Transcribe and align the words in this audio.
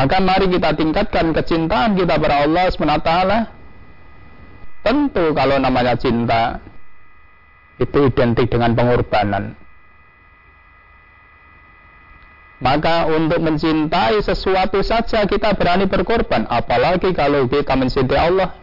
Maka 0.00 0.16
mari 0.16 0.48
kita 0.48 0.72
tingkatkan 0.72 1.36
kecintaan 1.36 1.92
kita 1.92 2.16
pada 2.16 2.48
Allah 2.48 2.72
SWT. 2.72 3.12
Tentu 4.80 5.36
kalau 5.36 5.60
namanya 5.60 5.92
cinta 5.92 6.56
itu 7.76 8.08
identik 8.08 8.48
dengan 8.48 8.72
pengorbanan. 8.72 9.52
Maka 12.64 13.12
untuk 13.12 13.44
mencintai 13.44 14.24
sesuatu 14.24 14.80
saja 14.80 15.28
kita 15.28 15.52
berani 15.52 15.84
berkorban, 15.84 16.48
apalagi 16.48 17.12
kalau 17.12 17.44
kita 17.44 17.76
mencintai 17.76 18.20
Allah. 18.24 18.56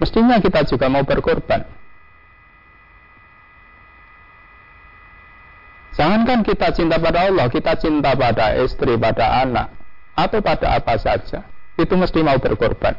Mestinya 0.00 0.40
kita 0.40 0.64
juga 0.64 0.88
mau 0.88 1.04
berkorban. 1.04 1.68
Jangankan 6.02 6.42
kita 6.42 6.74
cinta 6.74 6.98
pada 6.98 7.30
Allah, 7.30 7.46
kita 7.46 7.78
cinta 7.78 8.10
pada 8.18 8.58
istri, 8.58 8.98
pada 8.98 9.46
anak, 9.46 9.70
atau 10.18 10.42
pada 10.42 10.74
apa 10.74 10.98
saja. 10.98 11.46
Itu 11.78 11.94
mesti 11.94 12.26
mau 12.26 12.42
berkorban. 12.42 12.98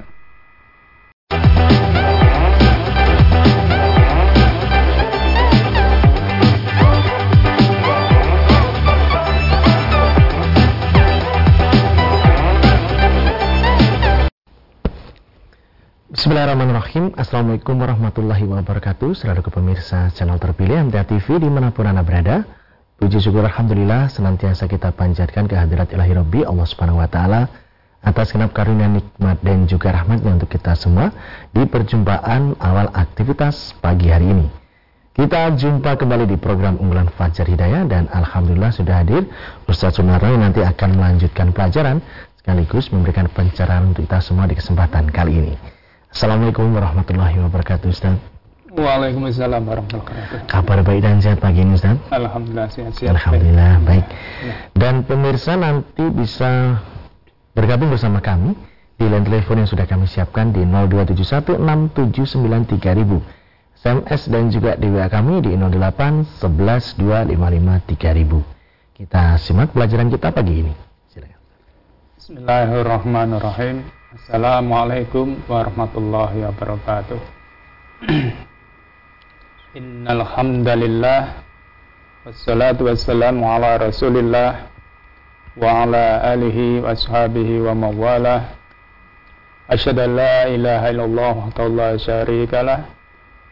Bismillahirrahmanirrahim 16.08 17.20
Assalamualaikum 17.20 17.83
warahmatullahi 17.83 18.47
wabarakatuh 18.47 19.11
Selalu 19.11 19.44
pemirsa 19.52 20.08
channel 20.16 20.39
terpilih 20.39 20.88
MTA 20.88 21.03
TV 21.03 21.35
di 21.35 21.52
mana 21.52 21.75
pun 21.75 21.83
anda 21.83 21.99
berada 21.99 22.62
Puji 23.02 23.20
syukur 23.20 23.41
Alhamdulillah 23.43 24.07
senantiasa 24.13 24.70
kita 24.70 24.93
panjatkan 24.93 25.49
kehadirat 25.49 25.89
ilahi 25.91 26.13
Rabbi 26.13 26.39
Allah 26.45 26.67
Subhanahu 26.70 27.02
Wa 27.02 27.09
Taala 27.09 27.41
atas 28.03 28.35
genap 28.35 28.52
karunia 28.52 28.85
nikmat 28.91 29.39
dan 29.39 29.66
juga 29.66 29.95
rahmatnya 29.95 30.36
untuk 30.36 30.52
kita 30.52 30.75
semua 30.75 31.09
di 31.55 31.64
perjumpaan 31.66 32.59
awal 32.59 32.91
aktivitas 32.91 33.73
pagi 33.80 34.11
hari 34.11 34.30
ini. 34.30 34.47
Kita 35.14 35.53
jumpa 35.53 35.94
kembali 35.94 36.25
di 36.25 36.38
program 36.41 36.81
unggulan 36.81 37.05
Fajar 37.14 37.45
Hidayah 37.45 37.86
dan 37.86 38.09
Alhamdulillah 38.09 38.73
sudah 38.73 39.05
hadir 39.05 39.30
Ustaz 39.69 40.02
Sunarno 40.02 40.25
yang 40.25 40.41
nanti 40.41 40.66
akan 40.66 40.97
melanjutkan 40.97 41.53
pelajaran 41.53 42.02
sekaligus 42.41 42.91
memberikan 42.91 43.30
pencerahan 43.30 43.94
untuk 43.94 44.09
kita 44.09 44.19
semua 44.19 44.49
di 44.49 44.58
kesempatan 44.58 45.08
kali 45.14 45.33
ini. 45.38 45.53
Assalamualaikum 46.09 46.66
warahmatullahi 46.75 47.39
wabarakatuh 47.39 47.88
Ustaz. 47.94 48.42
Waalaikumsalam 48.73 49.69
warahmatullahi 49.69 50.02
wabarakatuh. 50.02 50.49
Kabar 50.49 50.81
baik 50.81 51.05
dan 51.05 51.21
sehat 51.21 51.38
pagi 51.38 51.61
ini 51.61 51.77
Ustaz? 51.77 51.93
Alhamdulillah 52.09 52.73
sehat-sehat. 52.73 53.13
Alhamdulillah 53.13 53.77
baik. 53.85 54.02
Ya. 54.41 54.73
Dan 54.73 55.05
pemirsa 55.05 55.53
nanti 55.53 56.02
bisa 56.09 56.81
bergabung 57.53 57.93
bersama 57.93 58.17
kami 58.17 58.57
di 58.97 59.05
line 59.05 59.30
telepon 59.30 59.61
yang 59.61 59.69
sudah 59.69 59.85
kami 59.85 60.09
siapkan 60.09 60.49
di 60.49 60.65
02716793000. 60.65 63.21
SMS 63.77 64.25
dan 64.31 64.49
juga 64.49 64.73
di 64.73 64.89
WA 64.89 65.05
kami 65.05 65.45
di 65.45 65.53
08 65.53 66.41
11 66.41 66.97
Kita 68.97 69.37
simak 69.37 69.69
pelajaran 69.69 70.09
kita 70.09 70.33
pagi 70.33 70.65
ini. 70.65 70.73
Silakan. 71.13 71.37
Bismillahirrahmanirrahim. 72.17 73.85
Assalamualaikum 74.17 75.45
warahmatullahi 75.45 76.49
wabarakatuh. 76.49 77.21
Innal 79.73 80.21
hamdalillah 80.21 81.41
wassalatu 82.29 82.85
wassalamu 82.85 83.41
ala 83.41 83.81
Rasulillah 83.81 84.69
wa 85.57 85.65
ala 85.81 86.30
alihi 86.30 86.77
wa 86.85 86.93
ashabihi 86.93 87.57
wa 87.57 87.73
mawalah. 87.73 88.53
An 89.65 89.77
la 90.13 90.45
ilaha 90.45 90.93
illallah 90.93 91.35
wa 91.49 91.65
la 91.73 91.97
syarika 91.97 92.61
lah 92.61 92.85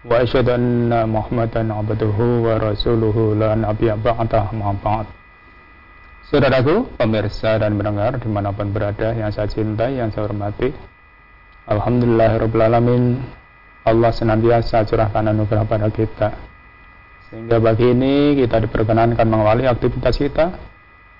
wa 0.05 0.21
asyhadu 0.21 0.53
anna 0.53 1.09
Muhammadan 1.09 1.73
abduhu 1.73 2.45
wa 2.45 2.69
rasuluhu 2.69 3.33
la 3.33 3.57
nabiyya 3.57 3.97
ba'dah 3.97 4.53
ma 4.53 4.77
ba'd. 4.77 5.09
Saudaraku, 6.29 7.01
pemirsa 7.01 7.57
dan 7.57 7.73
pendengar 7.73 8.21
di 8.21 8.29
mana 8.29 8.53
pun 8.53 8.69
berada 8.69 9.17
yang 9.17 9.33
saya 9.33 9.49
cintai, 9.49 9.97
yang 9.97 10.13
saya 10.13 10.29
hormati 10.29 10.69
Allah 13.81 14.13
senantiasa 14.13 14.85
curahkan 14.85 15.33
anugerah 15.33 15.65
pada 15.65 15.89
kita. 15.89 16.29
Sehingga 17.31 17.57
pagi 17.57 17.89
ini 17.89 18.37
kita 18.37 18.61
diperkenankan 18.61 19.25
mengawali 19.25 19.65
aktivitas 19.65 20.19
kita 20.19 20.53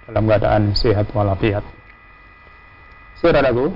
dalam 0.06 0.24
keadaan 0.28 0.76
sehat 0.78 1.10
walafiat. 1.16 1.64
Saudaraku, 3.18 3.74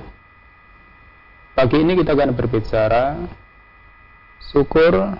pagi 1.56 1.76
ini 1.82 1.98
kita 1.98 2.14
akan 2.14 2.30
berbicara 2.36 3.04
syukur 4.52 5.16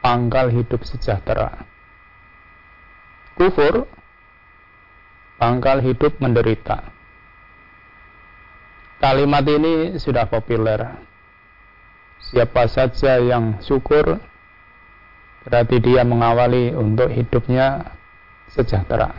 pangkal 0.00 0.48
hidup 0.48 0.80
sejahtera. 0.86 1.64
Kufur 3.34 3.84
pangkal 5.36 5.82
hidup 5.82 6.16
menderita. 6.22 6.92
Kalimat 9.02 9.44
ini 9.44 9.98
sudah 10.00 10.24
populer 10.30 11.12
Siapa 12.24 12.64
saja 12.72 13.20
yang 13.20 13.60
syukur 13.60 14.16
berarti 15.44 15.76
dia 15.76 16.02
mengawali 16.08 16.72
untuk 16.72 17.12
hidupnya 17.12 17.92
sejahtera. 18.48 19.12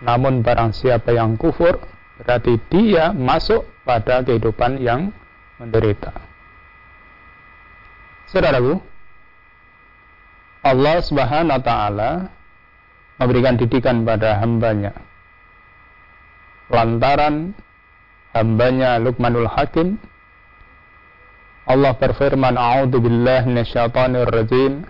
Namun 0.00 0.40
barang 0.40 0.72
siapa 0.72 1.12
yang 1.12 1.36
kufur 1.36 1.80
berarti 2.20 2.56
dia 2.72 3.12
masuk 3.12 3.64
pada 3.84 4.24
kehidupan 4.24 4.80
yang 4.80 5.12
menderita. 5.60 6.16
Saudaraku, 8.32 8.80
Allah 10.64 10.96
Subhanahu 11.04 11.54
wa 11.54 11.62
taala 11.62 12.10
memberikan 13.20 13.60
didikan 13.60 14.02
pada 14.02 14.40
hambanya. 14.40 14.96
Lantaran 16.72 17.52
hambanya 18.32 18.96
Luqmanul 18.96 19.46
Hakim 19.46 20.00
Allah 21.64 21.96
berfirman, 21.96 22.60
"A'udzu 22.60 23.00
billahi 23.00 23.48
minasyaitonir 23.48 24.28
rajim." 24.28 24.84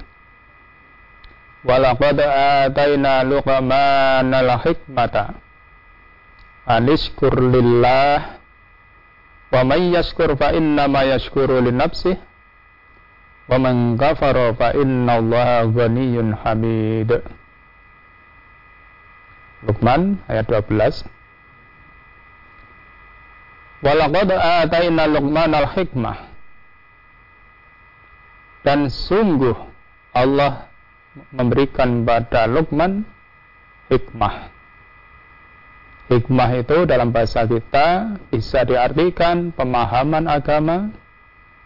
Walaqad 1.65 2.19
ataina 2.21 3.25
Luqmana 3.25 4.45
al-hikmata 4.45 5.33
anishkur 6.69 7.33
lillah 7.33 8.37
wa 9.49 9.61
may 9.65 9.97
yashkur 9.97 10.37
fa 10.37 10.53
inna 10.53 10.85
ma 10.93 11.09
yashkuru 11.09 11.65
li 11.65 11.73
nafsihi 11.73 12.21
wa 13.49 13.57
man 13.57 13.97
kafara 13.97 14.53
fa 14.53 14.77
inna 14.77 15.25
Allaha 15.25 15.65
ghaniyyun 15.73 16.37
hamid. 16.37 17.23
Luqman 19.65 20.21
ayat 20.29 20.45
12 20.45 21.09
Walaqad 23.81 24.29
ataina 24.37 25.09
Luqmana 25.09 25.65
al-hikmah 25.65 26.34
dan 28.65 28.89
sungguh 28.89 29.55
Allah 30.17 30.73
memberikan 31.31 32.03
pada 32.03 32.49
Luqman 32.49 33.05
hikmah. 33.93 34.51
Hikmah 36.09 36.51
itu 36.59 36.85
dalam 36.85 37.13
bahasa 37.13 37.45
kita 37.45 38.19
bisa 38.29 38.65
diartikan 38.65 39.53
pemahaman 39.53 40.29
agama, 40.29 40.93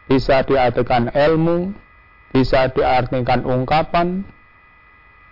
bisa 0.06 0.42
diartikan 0.46 1.10
ilmu, 1.10 1.74
bisa 2.34 2.70
diartikan 2.70 3.42
ungkapan, 3.46 4.22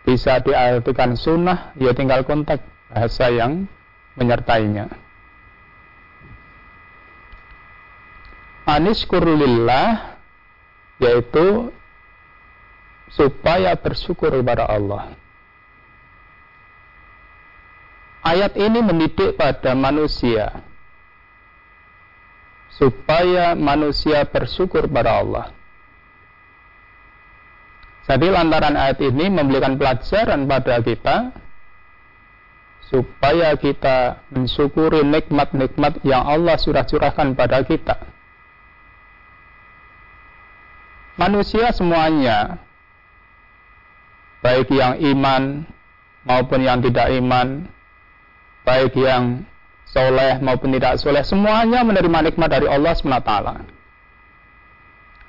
bisa 0.03 0.38
diartikan 0.43 1.15
sunnah, 1.15 1.75
ya 1.78 1.94
tinggal 1.94 2.22
kontak 2.27 2.62
bahasa 2.91 3.30
yang 3.30 3.66
menyertainya. 4.18 4.91
Anis 8.66 9.07
kurulillah 9.07 10.16
yaitu 10.97 11.71
supaya 13.13 13.77
bersyukur 13.77 14.33
kepada 14.33 14.66
Allah. 14.66 15.13
Ayat 18.27 18.59
ini 18.59 18.83
mendidik 18.83 19.39
pada 19.39 19.77
manusia 19.78 20.66
supaya 22.75 23.54
manusia 23.54 24.27
bersyukur 24.27 24.91
pada 24.91 25.22
Allah. 25.22 25.47
Jadi 28.07 28.27
lantaran 28.31 28.75
ayat 28.75 28.99
ini 29.03 29.31
memberikan 29.31 29.78
pelajaran 29.78 30.47
pada 30.47 30.78
kita 30.83 31.16
supaya 32.87 33.51
kita 33.59 34.22
mensyukuri 34.31 35.03
nikmat-nikmat 35.03 36.03
yang 36.07 36.22
Allah 36.22 36.54
sudah 36.54 36.87
curahkan 36.87 37.34
pada 37.34 37.66
kita 37.66 38.16
manusia 41.16 41.72
semuanya, 41.72 42.60
baik 44.45 44.71
yang 44.71 45.01
iman 45.01 45.65
maupun 46.22 46.60
yang 46.63 46.78
tidak 46.84 47.10
iman, 47.16 47.66
baik 48.63 48.92
yang 48.95 49.42
soleh 49.89 50.39
maupun 50.45 50.71
tidak 50.77 51.01
soleh, 51.01 51.24
semuanya 51.24 51.83
menerima 51.83 52.30
nikmat 52.33 52.48
dari 52.53 52.68
Allah 52.68 52.92
SWT. 52.92 53.33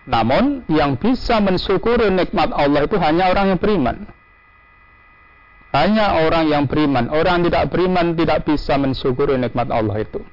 Namun, 0.08 0.64
yang 0.72 0.96
bisa 0.96 1.44
mensyukuri 1.44 2.08
nikmat 2.08 2.56
Allah 2.56 2.88
itu 2.88 2.96
hanya 2.96 3.28
orang 3.28 3.52
yang 3.52 3.60
beriman. 3.60 4.08
Hanya 5.76 6.24
orang 6.24 6.48
yang 6.48 6.64
beriman. 6.64 7.12
Orang 7.12 7.44
yang 7.44 7.52
tidak 7.52 7.76
beriman 7.76 8.16
tidak 8.16 8.48
bisa 8.48 8.80
mensyukuri 8.80 9.36
nikmat 9.36 9.68
Allah 9.68 10.00
itu. 10.00 10.24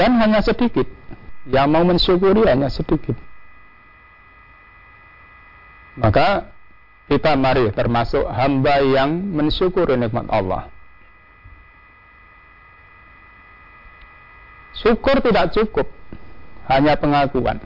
Dan 0.00 0.16
hanya 0.16 0.40
sedikit. 0.40 0.88
Yang 1.44 1.66
mau 1.68 1.84
mensyukuri 1.84 2.48
hanya 2.48 2.72
sedikit. 2.72 3.12
Maka 6.00 6.48
kita 7.12 7.36
mari 7.36 7.68
termasuk 7.76 8.24
hamba 8.32 8.80
yang 8.80 9.12
mensyukuri 9.36 10.00
nikmat 10.00 10.24
Allah. 10.32 10.72
Syukur 14.80 15.20
tidak 15.20 15.52
cukup, 15.52 15.84
hanya 16.72 16.96
pengakuan. 16.96 17.60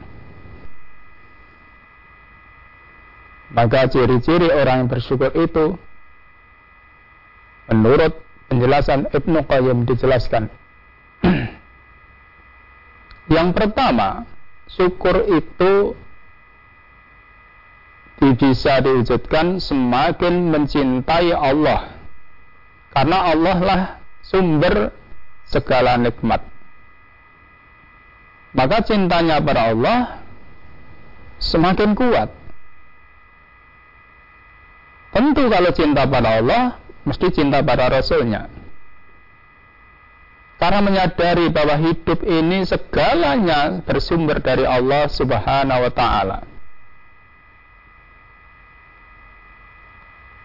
Maka 3.54 3.86
ciri-ciri 3.86 4.50
orang 4.50 4.82
yang 4.82 4.90
bersyukur 4.90 5.30
itu 5.38 5.78
menurut 7.70 8.18
penjelasan 8.50 9.06
Ibnu 9.14 9.46
Qayyim 9.46 9.86
dijelaskan. 9.86 10.50
Yang 13.30 13.56
pertama, 13.56 14.28
syukur 14.68 15.24
itu 15.28 15.96
bisa 18.24 18.80
diwujudkan 18.80 19.60
semakin 19.60 20.48
mencintai 20.48 21.30
Allah. 21.32 21.92
Karena 22.94 23.18
Allah 23.34 23.58
lah 23.60 23.82
sumber 24.24 24.94
segala 25.44 26.00
nikmat. 26.00 26.40
Maka 28.54 28.86
cintanya 28.86 29.42
pada 29.42 29.74
Allah 29.74 29.98
semakin 31.42 31.92
kuat 31.98 32.30
Tentu 35.14 35.46
kalau 35.46 35.70
cinta 35.70 36.02
pada 36.10 36.42
Allah, 36.42 36.62
mesti 37.06 37.30
cinta 37.30 37.62
pada 37.62 37.86
Rasulnya. 37.86 38.50
Karena 40.54 40.80
menyadari 40.80 41.50
bahwa 41.50 41.74
hidup 41.76 42.22
ini 42.22 42.62
segalanya 42.64 43.82
bersumber 43.82 44.38
dari 44.38 44.62
Allah 44.64 45.10
Subhanahu 45.10 45.82
wa 45.82 45.92
Ta'ala. 45.92 46.38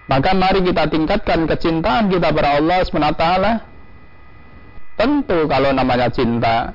Maka 0.09 0.33
mari 0.33 0.65
kita 0.65 0.89
tingkatkan 0.89 1.45
kecintaan 1.45 2.09
kita 2.09 2.33
pada 2.33 2.57
Allah 2.57 2.81
SWT. 2.81 3.25
Tentu 4.97 5.45
kalau 5.45 5.69
namanya 5.69 6.09
cinta, 6.09 6.73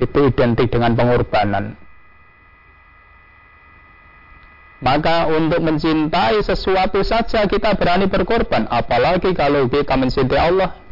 itu 0.00 0.32
identik 0.32 0.72
dengan 0.72 0.96
pengorbanan. 0.96 1.76
Maka 4.80 5.28
untuk 5.28 5.60
mencintai 5.60 6.40
sesuatu 6.40 7.04
saja 7.04 7.44
kita 7.44 7.76
berani 7.76 8.08
berkorban, 8.08 8.64
apalagi 8.68 9.36
kalau 9.36 9.68
kita 9.68 9.92
mencintai 9.96 10.40
Allah. 10.40 10.85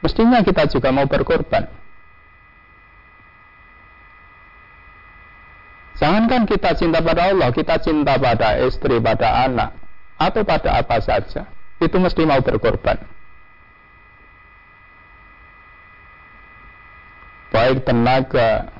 Mestinya 0.00 0.40
kita 0.40 0.64
juga 0.68 0.88
mau 0.92 1.04
berkorban. 1.04 1.68
Jangankan 6.00 6.48
kita 6.48 6.72
cinta 6.80 7.04
pada 7.04 7.28
Allah, 7.28 7.52
kita 7.52 7.76
cinta 7.84 8.16
pada 8.16 8.56
istri, 8.64 8.96
pada 9.04 9.44
anak, 9.44 9.76
atau 10.16 10.40
pada 10.48 10.80
apa 10.80 10.96
saja. 11.04 11.44
Itu 11.76 12.00
mesti 12.00 12.24
mau 12.24 12.40
berkorban. 12.40 12.96
Baik 17.52 17.84
tenaga, 17.84 18.72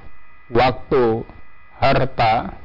waktu, 0.48 1.28
harta, 1.76 2.56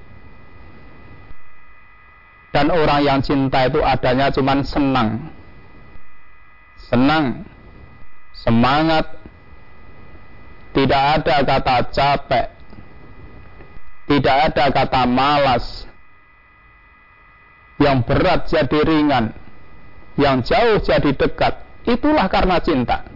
dan 2.56 2.72
orang 2.72 3.04
yang 3.04 3.20
cinta 3.20 3.68
itu 3.68 3.84
adanya 3.84 4.32
cuma 4.32 4.56
senang 4.64 5.28
senang 6.88 7.44
semangat. 8.46 9.06
Tidak 10.76 11.04
ada 11.20 11.36
kata 11.42 11.76
capek. 11.90 12.48
Tidak 14.06 14.36
ada 14.52 14.66
kata 14.70 15.02
malas. 15.08 15.88
Yang 17.82 17.98
berat 18.06 18.40
jadi 18.48 18.80
ringan. 18.86 19.26
Yang 20.20 20.38
jauh 20.52 20.78
jadi 20.84 21.12
dekat. 21.16 21.54
Itulah 21.90 22.28
karena 22.30 22.60
cinta. 22.62 23.08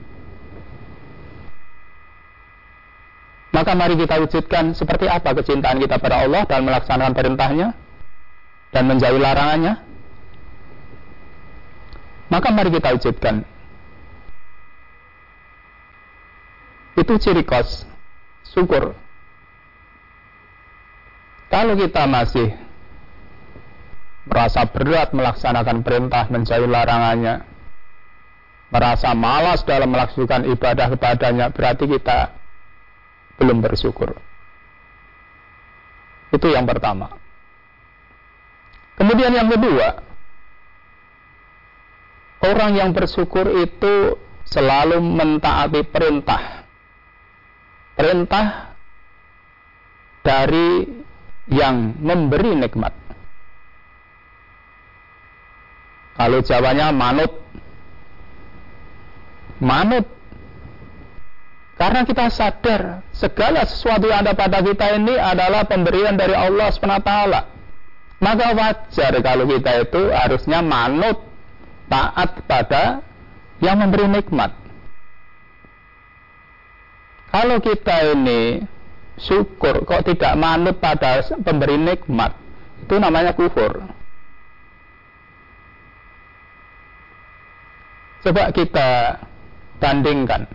Maka 3.50 3.74
mari 3.74 3.98
kita 3.98 4.22
wujudkan 4.22 4.78
seperti 4.78 5.10
apa 5.10 5.34
kecintaan 5.34 5.82
kita 5.82 5.98
pada 5.98 6.22
Allah 6.22 6.46
dan 6.46 6.64
melaksanakan 6.70 7.14
perintahnya 7.18 7.74
dan 8.70 8.84
menjauhi 8.86 9.18
larangannya, 9.18 9.74
maka 12.30 12.48
mari 12.54 12.70
kita 12.70 12.94
wujudkan. 12.94 13.42
Itu 17.00 17.16
ciri 17.16 17.48
kos 17.48 17.88
syukur. 18.52 18.92
Kalau 21.50 21.74
kita 21.80 22.06
masih 22.06 22.54
merasa 24.30 24.68
berat 24.70 25.10
melaksanakan 25.16 25.82
perintah 25.82 26.30
menjauhi 26.30 26.70
larangannya, 26.70 27.42
merasa 28.70 29.18
malas 29.18 29.66
dalam 29.66 29.90
melaksanakan 29.90 30.46
ibadah 30.54 30.94
kepadanya, 30.94 31.50
berarti 31.50 31.90
kita 31.90 32.38
belum 33.42 33.64
bersyukur. 33.64 34.14
Itu 36.30 36.54
yang 36.54 36.70
pertama. 36.70 37.18
Kemudian 39.00 39.34
yang 39.34 39.50
kedua, 39.50 40.04
orang 42.46 42.72
yang 42.78 42.92
bersyukur 42.94 43.50
itu 43.50 44.20
selalu 44.46 45.02
mentaati 45.02 45.82
perintah. 45.88 46.59
Perintah 48.00 48.72
dari 50.24 50.88
yang 51.52 52.00
memberi 52.00 52.56
nikmat. 52.56 52.96
Kalau 56.16 56.40
Jawanya 56.40 56.96
manut. 56.96 57.36
Manut. 59.60 60.08
Karena 61.76 62.08
kita 62.08 62.32
sadar 62.32 63.04
segala 63.12 63.68
sesuatu 63.68 64.08
yang 64.08 64.24
ada 64.24 64.36
pada 64.36 64.64
kita 64.64 64.96
ini 65.00 65.16
adalah 65.16 65.68
pemberian 65.68 66.16
dari 66.16 66.36
Allah 66.36 66.72
SWT 66.72 67.12
maka 68.20 68.52
wajar 68.52 69.14
kalau 69.24 69.48
kita 69.48 69.88
itu 69.88 70.02
harusnya 70.12 70.60
manut 70.60 71.24
taat 71.88 72.44
pada 72.46 73.00
yang 73.64 73.80
memberi 73.80 74.12
nikmat. 74.12 74.52
Kalau 77.30 77.58
kita 77.62 78.18
ini 78.18 78.66
syukur 79.22 79.86
kok 79.86 80.06
tidak 80.06 80.34
manut 80.34 80.82
pada 80.82 81.22
pemberi 81.46 81.78
nikmat, 81.78 82.34
itu 82.82 82.96
namanya 82.98 83.38
kufur. 83.38 83.86
Coba 88.26 88.52
kita 88.52 89.22
bandingkan. 89.80 90.50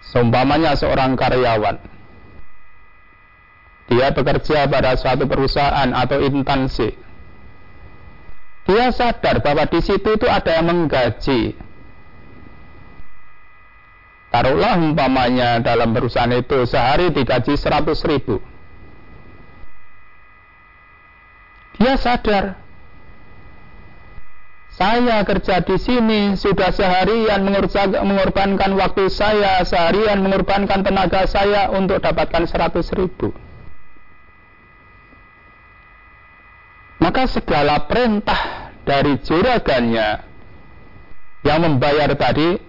Seumpamanya 0.00 0.74
seorang 0.74 1.14
karyawan 1.14 1.76
dia 3.90 4.14
bekerja 4.14 4.70
pada 4.70 4.94
suatu 4.94 5.26
perusahaan 5.26 5.90
atau 5.90 6.22
instansi. 6.22 6.94
Dia 8.70 8.94
sadar 8.94 9.42
bahwa 9.42 9.66
di 9.66 9.82
situ 9.82 10.14
itu 10.14 10.26
ada 10.30 10.62
yang 10.62 10.70
menggaji. 10.70 11.58
Taruhlah 14.30 14.78
umpamanya 14.78 15.58
dalam 15.58 15.90
perusahaan 15.90 16.30
itu 16.30 16.62
sehari 16.66 17.10
digaji 17.10 17.58
100 17.58 18.10
ribu. 18.10 18.38
Dia 21.80 21.98
sadar 21.98 22.60
saya 24.70 25.20
kerja 25.26 25.60
di 25.60 25.76
sini 25.76 26.38
sudah 26.38 26.72
seharian 26.72 27.42
mengorbankan 28.00 28.70
waktu 28.78 29.10
saya, 29.12 29.60
seharian 29.66 30.22
mengorbankan 30.24 30.86
tenaga 30.86 31.26
saya 31.26 31.68
untuk 31.74 32.00
dapatkan 32.00 32.46
100 32.48 32.80
ribu. 32.96 33.34
maka 37.00 37.24
segala 37.26 37.88
perintah 37.88 38.70
dari 38.84 39.16
juragannya 39.24 40.08
yang 41.42 41.58
membayar 41.64 42.12
tadi 42.12 42.60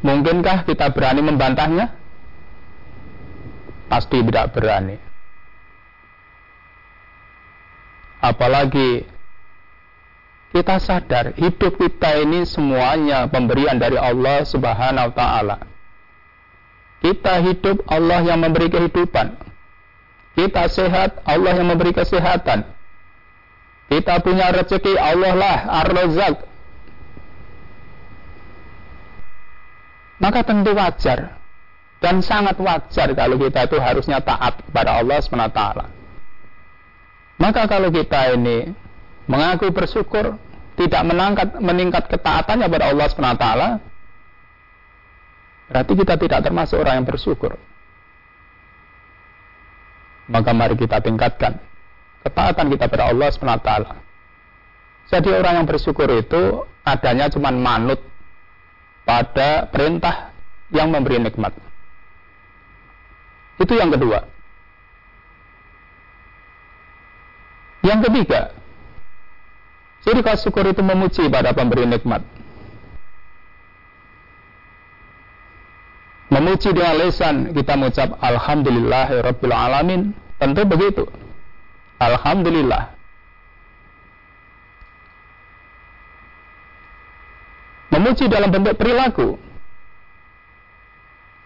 mungkinkah 0.00 0.64
kita 0.64 0.92
berani 0.92 1.20
membantahnya? 1.24 1.92
Pasti 3.90 4.22
tidak 4.22 4.54
berani. 4.54 5.10
apalagi 8.20 9.08
kita 10.52 10.76
sadar 10.78 11.32
hidup 11.40 11.80
kita 11.80 12.20
ini 12.20 12.44
semuanya 12.44 13.26
pemberian 13.26 13.80
dari 13.80 13.96
Allah 13.96 14.44
Subhanahu 14.44 15.10
wa 15.10 15.14
taala. 15.16 15.56
Kita 17.00 17.40
hidup 17.40 17.80
Allah 17.88 18.20
yang 18.20 18.44
memberi 18.44 18.68
kehidupan. 18.68 19.40
Kita 20.36 20.68
sehat 20.68 21.24
Allah 21.24 21.56
yang 21.56 21.72
memberi 21.72 21.96
kesehatan. 21.96 22.68
Kita 23.88 24.20
punya 24.20 24.52
rezeki 24.52 25.00
Allah 25.00 25.32
lah 25.32 25.58
Ar-Razzaq. 25.80 26.49
Maka 30.20 30.44
tentu 30.44 30.76
wajar 30.76 31.40
dan 32.00 32.20
sangat 32.20 32.56
wajar 32.60 33.08
kalau 33.16 33.36
kita 33.40 33.64
itu 33.64 33.76
harusnya 33.80 34.20
taat 34.20 34.60
kepada 34.64 35.00
Allah 35.00 35.16
SWT. 35.20 35.60
Maka 37.40 37.62
kalau 37.64 37.88
kita 37.88 38.36
ini 38.36 38.76
mengaku 39.24 39.72
bersyukur, 39.72 40.36
tidak 40.76 41.02
menangkat, 41.08 41.48
meningkat 41.56 42.04
ketaatannya 42.12 42.68
kepada 42.68 42.86
Allah 42.92 43.06
SWT, 43.08 43.46
berarti 45.72 45.92
kita 45.96 46.14
tidak 46.20 46.40
termasuk 46.44 46.76
orang 46.80 47.00
yang 47.00 47.08
bersyukur. 47.08 47.56
Maka 50.28 50.50
mari 50.52 50.76
kita 50.76 51.00
tingkatkan 51.00 51.64
ketaatan 52.28 52.66
kita 52.76 52.84
pada 52.92 53.08
Allah 53.08 53.28
SWT. 53.32 53.70
Jadi 55.10 55.28
orang 55.32 55.64
yang 55.64 55.66
bersyukur 55.66 56.06
itu 56.12 56.68
adanya 56.84 57.32
cuma 57.32 57.50
manut 57.50 58.09
pada 59.10 59.66
perintah 59.66 60.30
yang 60.70 60.94
memberi 60.94 61.18
nikmat. 61.18 61.50
Itu 63.58 63.74
yang 63.74 63.90
kedua. 63.90 64.22
Yang 67.82 68.00
ketiga, 68.06 68.54
jadi 70.06 70.20
kalau 70.22 70.38
syukur 70.38 70.64
itu 70.70 70.78
memuji 70.78 71.26
pada 71.26 71.50
pemberi 71.50 71.90
nikmat. 71.90 72.22
Memuji 76.30 76.70
dengan 76.70 76.94
lesan 76.94 77.50
kita 77.50 77.74
mengucap 77.74 78.14
Alhamdulillahirabbil 78.22 79.50
alamin. 79.50 80.14
Tentu 80.38 80.62
begitu. 80.62 81.04
Alhamdulillah. 81.98 82.99
Memuji 87.90 88.30
dalam 88.30 88.50
bentuk 88.54 88.78
perilaku. 88.78 89.38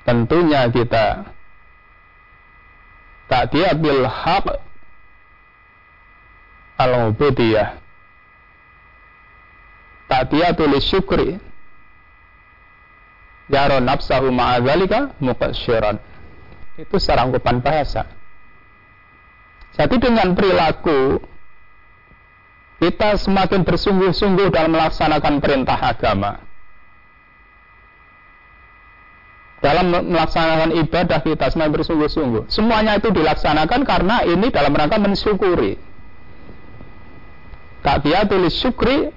Tentunya 0.04 0.68
kita 0.68 1.32
tak 3.24 3.56
bil 3.80 4.04
haq 4.04 4.60
al-ubudiyah. 6.76 7.80
Ta'tiyatul 10.04 10.76
syukri. 10.84 11.40
Yaro 13.48 13.80
nafsahu 13.80 14.32
ma'adzalika 14.32 15.12
muqasyiran 15.20 16.00
itu 16.80 16.96
secara 16.96 17.28
ungkapan 17.28 17.60
bahasa. 17.60 18.08
Jadi 19.76 20.00
dengan 20.00 20.32
perilaku 20.32 21.20
kita 22.84 23.16
semakin 23.16 23.64
bersungguh-sungguh 23.64 24.52
dalam 24.52 24.76
melaksanakan 24.76 25.40
perintah 25.40 25.80
agama 25.80 26.44
dalam 29.64 29.88
melaksanakan 30.12 30.76
ibadah 30.84 31.24
kita 31.24 31.48
semakin 31.48 31.72
bersungguh-sungguh 31.80 32.52
semuanya 32.52 33.00
itu 33.00 33.08
dilaksanakan 33.08 33.80
karena 33.88 34.20
ini 34.28 34.52
dalam 34.52 34.76
rangka 34.76 35.00
mensyukuri 35.00 35.80
ta'tiyatul 37.80 38.52
syukri 38.52 39.08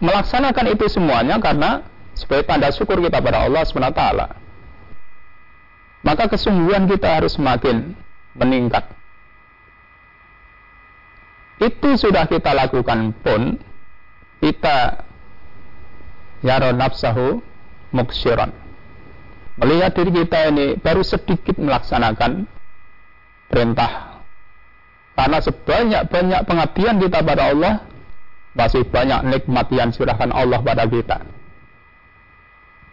melaksanakan 0.00 0.66
itu 0.72 0.84
semuanya 0.88 1.36
karena 1.40 1.84
sebagai 2.16 2.48
tanda 2.48 2.68
syukur 2.72 3.00
kita 3.00 3.18
pada 3.20 3.44
Allah 3.44 3.62
SWT. 3.64 4.02
Maka 6.02 6.24
kesungguhan 6.26 6.90
kita 6.90 7.20
harus 7.20 7.38
semakin 7.38 7.94
meningkat. 8.34 8.88
Itu 11.60 11.98
sudah 12.00 12.24
kita 12.30 12.54
lakukan 12.56 13.12
pun, 13.20 13.60
kita 14.40 15.04
yaro 16.42 16.72
nafsahu 16.72 17.42
muksyiran. 17.92 18.50
Melihat 19.60 19.92
diri 19.94 20.24
kita 20.24 20.48
ini 20.48 20.66
baru 20.80 21.04
sedikit 21.04 21.60
melaksanakan 21.60 22.48
perintah. 23.52 24.24
Karena 25.12 25.38
sebanyak-banyak 25.44 26.40
pengabdian 26.48 26.96
kita 26.96 27.20
pada 27.20 27.52
Allah, 27.52 27.74
masih 28.56 28.88
banyak 28.88 29.20
nikmat 29.28 29.68
yang 29.68 29.92
surahkan 29.92 30.32
Allah 30.32 30.60
pada 30.64 30.88
kita. 30.88 31.20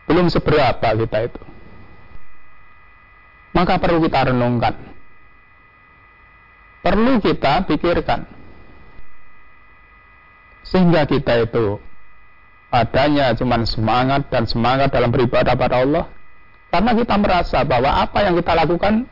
Belum 0.05 0.27
seberapa 0.27 0.89
kita 0.99 1.17
itu. 1.31 1.41
Maka 3.55 3.79
perlu 3.79 4.03
kita 4.03 4.29
renungkan. 4.29 4.75
Perlu 6.83 7.19
kita 7.23 7.65
pikirkan. 7.65 8.38
Sehingga 10.63 11.07
kita 11.07 11.47
itu 11.47 11.79
adanya 12.69 13.33
cuma 13.33 13.59
semangat 13.65 14.29
dan 14.29 14.45
semangat 14.45 14.93
dalam 14.93 15.09
beribadah 15.09 15.55
pada 15.57 15.81
Allah. 15.81 16.05
Karena 16.69 16.93
kita 16.93 17.15
merasa 17.17 17.65
bahwa 17.65 17.89
apa 17.89 18.21
yang 18.21 18.37
kita 18.37 18.53
lakukan 18.53 19.09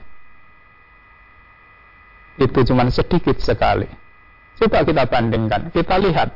itu 2.38 2.60
cuma 2.70 2.86
sedikit 2.94 3.34
sekali 3.42 3.90
Coba 4.58 4.82
kita 4.82 5.06
bandingkan, 5.06 5.70
kita 5.70 5.96
lihat. 6.02 6.34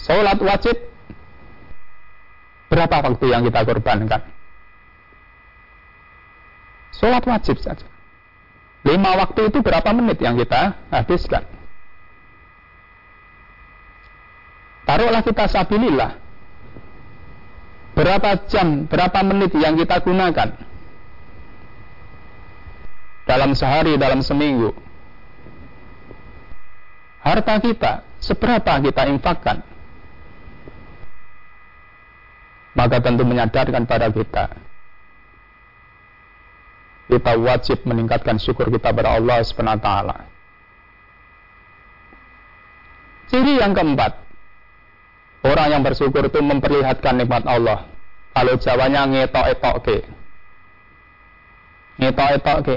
Sholat 0.00 0.40
wajib, 0.40 0.76
berapa 2.72 2.96
waktu 3.04 3.26
yang 3.28 3.44
kita 3.44 3.60
korbankan? 3.68 4.22
Sholat 6.96 7.20
wajib 7.28 7.60
saja. 7.60 7.84
Lima 8.80 9.12
waktu 9.20 9.52
itu 9.52 9.60
berapa 9.60 9.92
menit 9.92 10.24
yang 10.24 10.40
kita 10.40 10.72
habiskan? 10.88 11.44
Taruhlah 14.90 15.22
kita 15.22 15.46
sabilillah. 15.46 16.18
Berapa 17.94 18.42
jam, 18.50 18.90
berapa 18.90 19.22
menit 19.22 19.54
yang 19.54 19.78
kita 19.78 20.02
gunakan? 20.02 20.50
Dalam 23.22 23.54
sehari, 23.54 23.94
dalam 23.94 24.18
seminggu 24.18 24.74
harta 27.20 27.60
kita, 27.60 27.92
seberapa 28.18 28.80
kita 28.80 29.02
infakkan. 29.12 29.62
Maka 32.74 32.96
tentu 33.02 33.22
menyadarkan 33.26 33.84
pada 33.84 34.08
kita. 34.08 34.44
Kita 37.10 37.32
wajib 37.42 37.82
meningkatkan 37.86 38.38
syukur 38.38 38.70
kita 38.70 38.94
pada 38.94 39.18
Allah 39.18 39.42
SWT. 39.42 39.90
Ciri 43.30 43.58
yang 43.58 43.74
keempat, 43.74 44.29
orang 45.44 45.68
yang 45.72 45.82
bersyukur 45.82 46.26
itu 46.26 46.40
memperlihatkan 46.40 47.20
nikmat 47.20 47.44
Allah. 47.48 47.88
Kalau 48.36 48.54
jawanya 48.60 49.08
ngetok-etok 49.10 49.76
ke. 49.82 49.96
Ngetok-etok 52.00 52.58
ke 52.64 52.76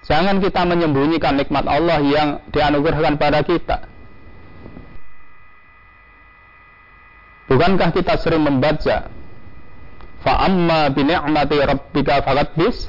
Jangan 0.00 0.40
kita 0.40 0.64
menyembunyikan 0.64 1.36
nikmat 1.36 1.68
Allah 1.68 2.00
yang 2.00 2.40
dianugerahkan 2.48 3.20
pada 3.20 3.44
kita. 3.44 3.84
Bukankah 7.50 7.90
kita 7.90 8.14
sering 8.22 8.46
membaca 8.46 9.10
Fa'amma 10.22 10.94
bini'mati 10.94 11.58
rabbika 11.58 12.22
faqaddis 12.22 12.86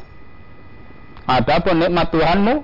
Adapun 1.25 1.81
nikmat 1.81 2.13
Tuhanmu 2.13 2.61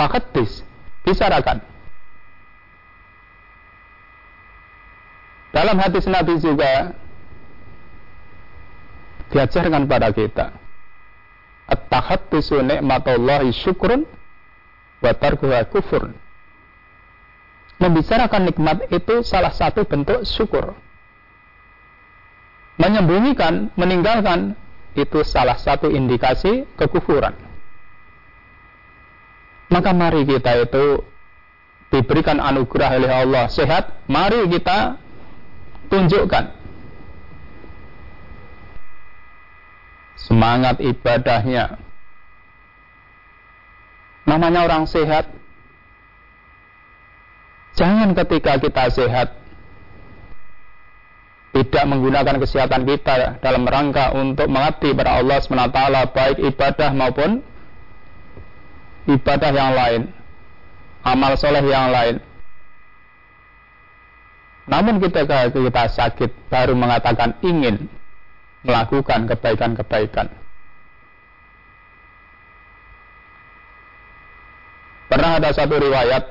Faqaddis 0.00 0.64
Bisarakan 1.04 1.60
Dalam 5.52 5.76
hadis 5.80 6.04
Nabi 6.04 6.36
juga 6.38 6.92
Diajarkan 9.28 9.84
pada 9.84 10.08
kita 10.08 10.56
at-tahattusu 11.68 12.64
ni'matallahi 12.64 13.52
syukrun 13.52 14.08
wa 15.04 15.12
tarkuha 15.12 15.68
kufur. 15.68 16.16
Membicarakan 17.78 18.50
nikmat 18.50 18.88
itu 18.90 19.22
salah 19.22 19.52
satu 19.52 19.84
bentuk 19.84 20.24
syukur. 20.24 20.74
Menyembunyikan, 22.80 23.70
meninggalkan 23.76 24.56
itu 24.96 25.22
salah 25.22 25.60
satu 25.60 25.86
indikasi 25.92 26.66
kekufuran. 26.74 27.36
Maka 29.68 29.92
mari 29.92 30.24
kita 30.24 30.64
itu 30.64 31.04
diberikan 31.92 32.40
anugerah 32.40 32.96
oleh 32.98 33.12
Allah 33.12 33.44
sehat, 33.52 34.08
mari 34.10 34.48
kita 34.50 34.96
tunjukkan. 35.88 36.44
Semangat 40.18 40.76
ibadahnya. 40.84 41.80
Namanya 44.28 44.68
orang 44.68 44.84
sehat. 44.84 45.32
Jangan 47.78 48.12
ketika 48.12 48.60
kita 48.60 48.84
sehat 48.92 49.28
tidak 51.58 51.84
menggunakan 51.88 52.36
kesehatan 52.38 52.84
kita 52.84 53.40
dalam 53.40 53.64
rangka 53.64 54.12
untuk 54.12 54.46
mengabdi 54.46 54.92
pada 54.92 55.18
Allah 55.18 55.38
SWT 55.40 55.80
baik 56.12 56.36
ibadah 56.54 56.90
maupun 56.92 57.40
ibadah 59.08 59.50
yang 59.50 59.72
lain 59.72 60.02
amal 61.02 61.32
soleh 61.40 61.64
yang 61.64 61.88
lain 61.88 62.20
namun 64.68 65.00
kita 65.00 65.24
kita 65.24 65.84
sakit 65.88 66.30
baru 66.52 66.76
mengatakan 66.76 67.34
ingin 67.40 67.88
melakukan 68.62 69.24
kebaikan-kebaikan 69.24 70.28
pernah 75.08 75.40
ada 75.40 75.50
satu 75.56 75.74
riwayat 75.80 76.22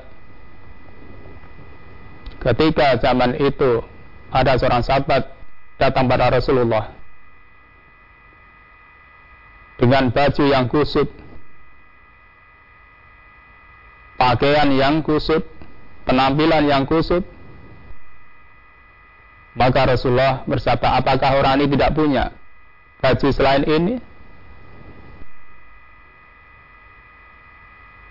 ketika 2.38 2.94
zaman 3.02 3.34
itu 3.42 3.82
ada 4.30 4.54
seorang 4.54 4.86
sahabat 4.86 5.34
datang 5.80 6.06
pada 6.06 6.30
Rasulullah 6.30 6.98
dengan 9.78 10.10
baju 10.10 10.44
yang 10.50 10.66
kusut, 10.66 11.06
pakaian 14.18 14.74
yang 14.74 15.00
kusut, 15.06 15.46
penampilan 16.02 16.66
yang 16.66 16.84
kusut. 16.84 17.22
Maka 19.56 19.80
Rasulullah 19.88 20.44
bersabda, 20.44 21.00
apakah 21.00 21.30
orang 21.40 21.62
ini 21.62 21.66
tidak 21.72 21.94
punya 21.96 22.34
baju 23.00 23.28
selain 23.32 23.64
ini? 23.64 23.94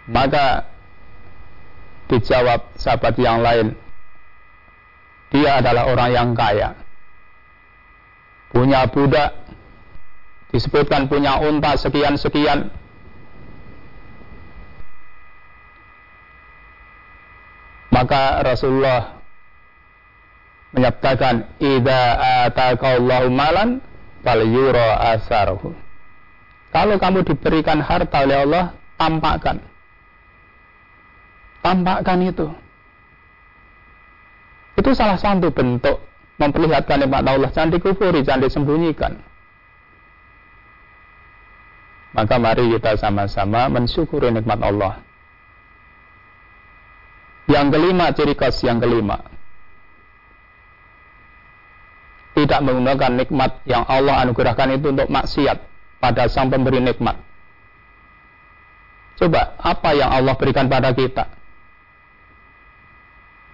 Maka 0.07 0.63
dijawab 2.07 2.71
sahabat 2.79 3.15
yang 3.19 3.43
lain, 3.43 3.75
dia 5.35 5.59
adalah 5.59 5.91
orang 5.91 6.09
yang 6.15 6.29
kaya. 6.31 6.71
Punya 8.47 8.87
budak, 8.87 9.35
disebutkan 10.55 11.11
punya 11.11 11.35
unta 11.43 11.75
sekian-sekian. 11.75 12.71
Maka 17.91 18.45
Rasulullah 18.45 19.16
menyatakan, 20.77 21.57
"Idza 21.57 22.01
ataqallahu 22.45 23.33
malan 23.33 23.81
fal 24.21 24.45
yura 24.45 25.17
asaruhu." 25.17 25.73
Kalau 26.69 26.95
kamu 27.01 27.25
diberikan 27.25 27.81
harta 27.81 28.21
oleh 28.21 28.37
Allah, 28.45 28.65
tampakkan. 29.01 29.57
Tampakkan 31.65 32.19
itu. 32.21 32.47
Itu 34.77 34.93
salah 34.93 35.17
satu 35.17 35.49
bentuk 35.49 35.97
memperlihatkan 36.37 37.01
nikmat 37.01 37.25
Allah. 37.25 37.49
Jangan 37.49 37.73
dikufuri, 37.73 38.21
jangan 38.21 38.45
disembunyikan. 38.45 39.17
Maka 42.13 42.37
mari 42.37 42.77
kita 42.77 42.93
sama-sama 43.01 43.69
mensyukuri 43.73 44.29
nikmat 44.29 44.61
Allah. 44.61 45.01
Yang 47.49 47.67
kelima, 47.73 48.05
ciri 48.13 48.35
khas 48.37 48.61
yang 48.61 48.77
kelima. 48.77 49.36
Tidak 52.37 52.59
menggunakan 52.61 53.17
nikmat 53.17 53.65
yang 53.65 53.81
Allah 53.89 54.21
anugerahkan 54.21 54.77
itu 54.77 54.93
untuk 54.93 55.09
maksiat 55.09 55.57
pada 55.97 56.29
sang 56.29 56.53
pemberi 56.53 56.77
nikmat. 56.77 57.17
Coba, 59.17 59.57
apa 59.57 59.97
yang 59.97 60.13
Allah 60.13 60.37
berikan 60.37 60.69
pada 60.69 60.93
kita? 60.93 61.37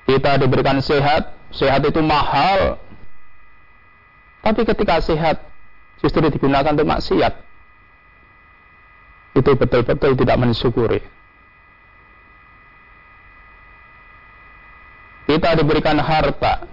kita 0.04 0.36
diberikan 0.40 0.80
sehat, 0.84 1.32
sehat 1.56 1.82
itu 1.84 2.02
mahal. 2.04 2.78
Tapi 4.44 4.62
ketika 4.68 5.00
sehat 5.00 5.40
justru 6.04 6.28
digunakan 6.28 6.76
untuk 6.76 6.88
maksiat. 6.88 7.34
Itu 9.34 9.52
betul-betul 9.58 10.14
tidak 10.20 10.38
mensyukuri. 10.38 11.02
Kita 15.24 15.58
diberikan 15.58 15.98
harta, 15.98 16.68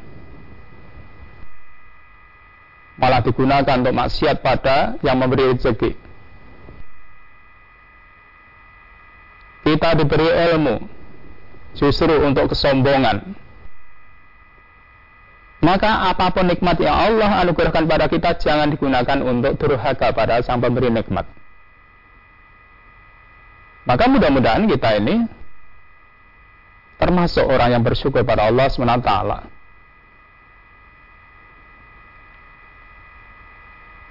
malah 3.00 3.24
digunakan 3.24 3.80
untuk 3.80 3.96
maksiat 3.96 4.44
pada 4.44 5.00
yang 5.00 5.16
memberi 5.16 5.56
rezeki. 5.56 5.96
Kita 9.64 9.88
diberi 9.96 10.28
ilmu, 10.28 10.76
justru 11.72 12.12
untuk 12.20 12.52
kesombongan. 12.52 13.36
Maka 15.60 16.08
apa 16.12 16.32
pun 16.32 16.48
nikmat 16.48 16.80
yang 16.80 16.96
Allah 16.96 17.44
anugerahkan 17.44 17.84
pada 17.84 18.08
kita 18.08 18.32
jangan 18.40 18.72
digunakan 18.72 19.18
untuk 19.20 19.60
durhaka 19.60 20.08
pada 20.12 20.40
sang 20.40 20.60
pemberi 20.60 20.88
nikmat. 20.88 21.28
Maka 23.84 24.08
mudah-mudahan 24.08 24.64
kita 24.68 24.96
ini 25.00 25.28
termasuk 26.96 27.44
orang 27.44 27.76
yang 27.76 27.82
bersyukur 27.84 28.24
pada 28.24 28.48
Allah 28.48 28.68
SWT. 28.72 29.59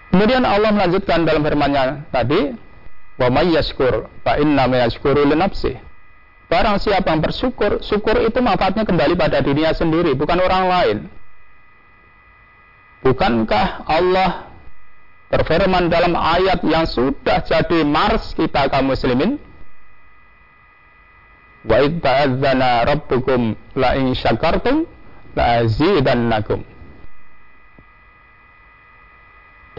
Kemudian 0.09 0.41
Allah 0.41 0.73
melanjutkan 0.73 1.21
dalam 1.21 1.45
firman-Nya 1.45 2.09
tadi, 2.09 2.57
"Wa 3.21 3.29
may 3.29 3.53
yashkur 3.53 4.09
fa 4.25 4.41
inna 4.41 4.65
ma 4.65 4.81
yashkuru 4.89 5.21
li 5.29 5.37
nafsihi." 5.37 5.89
Barang 6.49 6.81
siapa 6.81 7.13
yang 7.13 7.21
bersyukur, 7.21 7.77
syukur 7.85 8.17
itu 8.25 8.41
manfaatnya 8.41 8.81
kembali 8.81 9.13
pada 9.13 9.37
dirinya 9.37 9.69
sendiri, 9.69 10.17
bukan 10.17 10.41
orang 10.41 10.65
lain. 10.65 10.97
Bukankah 13.05 13.85
Allah 13.85 14.49
berfirman 15.29 15.93
dalam 15.93 16.17
ayat 16.17 16.65
yang 16.65 16.89
sudah 16.89 17.45
jadi 17.45 17.85
mars 17.85 18.33
kita 18.33 18.65
kaum 18.73 18.89
muslimin? 18.89 19.37
Wa 21.69 21.85
idzana 21.85 22.81
rabbukum 22.89 23.53
la 23.77 23.93
in 23.93 24.17
syakartum 24.17 24.89
la 25.37 25.61
azidannakum. 25.61 26.65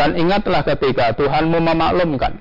Dan 0.00 0.16
ingatlah 0.16 0.64
ketika 0.64 1.12
Tuhanmu 1.12 1.60
memaklumkan 1.60 2.40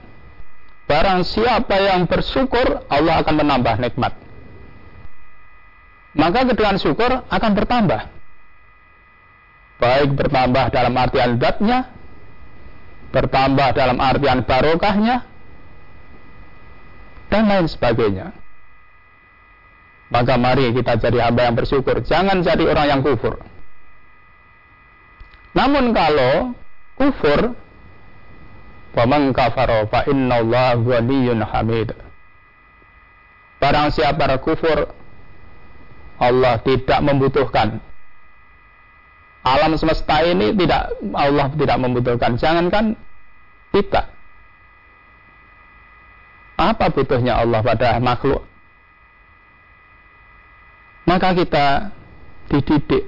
Barang 0.90 1.22
siapa 1.22 1.78
yang 1.78 2.10
bersyukur, 2.10 2.82
Allah 2.90 3.22
akan 3.22 3.46
menambah 3.46 3.78
nikmat. 3.78 4.18
Maka 6.18 6.50
kedua 6.50 6.74
syukur 6.82 7.30
akan 7.30 7.52
bertambah. 7.54 8.10
Baik 9.78 10.10
bertambah 10.18 10.66
dalam 10.74 10.98
artian 10.98 11.38
datnya, 11.38 11.94
bertambah 13.14 13.70
dalam 13.78 14.02
artian 14.02 14.42
barokahnya, 14.42 15.30
dan 17.30 17.44
lain 17.46 17.70
sebagainya. 17.70 18.34
Maka 20.10 20.42
mari 20.42 20.74
kita 20.74 20.98
jadi 20.98 21.30
hamba 21.30 21.54
yang 21.54 21.56
bersyukur, 21.56 22.02
jangan 22.02 22.42
jadi 22.42 22.66
orang 22.66 22.98
yang 22.98 23.02
kufur. 23.06 23.38
Namun 25.54 25.94
kalau 25.94 26.58
kufur 27.00 27.56
Faman 28.90 29.30
kafara 29.34 29.86
fa 29.86 30.02
inna 30.10 30.42
Allah 30.42 30.74
ghaniyyun 30.82 31.46
hamid. 31.46 31.94
Barang 33.62 33.94
siapa 33.94 34.26
kufur 34.42 34.90
Allah 36.18 36.58
tidak 36.66 37.00
membutuhkan. 37.06 37.80
Alam 39.46 39.80
semesta 39.80 40.20
ini 40.26 40.52
tidak 40.58 41.00
Allah 41.16 41.48
tidak 41.54 41.78
membutuhkan. 41.80 42.36
Jangankan 42.36 42.98
kita. 43.72 44.10
Apa 46.60 46.92
butuhnya 46.92 47.40
Allah 47.40 47.64
pada 47.64 47.96
makhluk? 48.04 48.44
Maka 51.08 51.32
kita 51.38 51.96
dididik. 52.52 53.08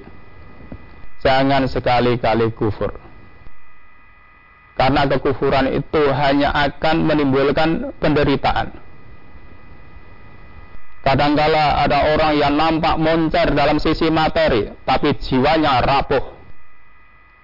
Jangan 1.20 1.68
sekali-kali 1.68 2.50
kufur 2.56 3.11
karena 4.72 5.04
kekufuran 5.04 5.68
itu 5.68 6.02
hanya 6.16 6.52
akan 6.56 7.04
menimbulkan 7.04 7.92
penderitaan. 8.00 8.72
Kadangkala 11.02 11.82
ada 11.82 12.14
orang 12.14 12.32
yang 12.38 12.54
nampak 12.54 12.94
moncer 12.96 13.52
dalam 13.52 13.82
sisi 13.82 14.06
materi, 14.08 14.70
tapi 14.86 15.18
jiwanya 15.18 15.82
rapuh. 15.82 16.24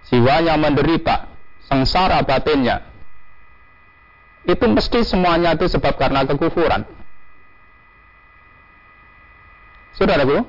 Jiwanya 0.09 0.55
menderita, 0.57 1.27
sengsara 1.67 2.23
batinnya. 2.23 2.87
Itu 4.47 4.64
mesti 4.64 5.05
semuanya 5.05 5.59
itu 5.59 5.69
sebab 5.69 5.99
karena 5.99 6.25
kekufuran. 6.25 6.87
Saudaraku, 9.99 10.47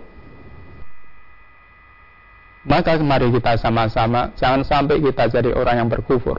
maka 2.69 2.93
mari 3.01 3.33
kita 3.33 3.57
sama-sama 3.57 4.29
jangan 4.37 4.61
sampai 4.61 5.01
kita 5.01 5.27
jadi 5.33 5.49
orang 5.57 5.81
yang 5.81 5.89
berkufur 5.89 6.37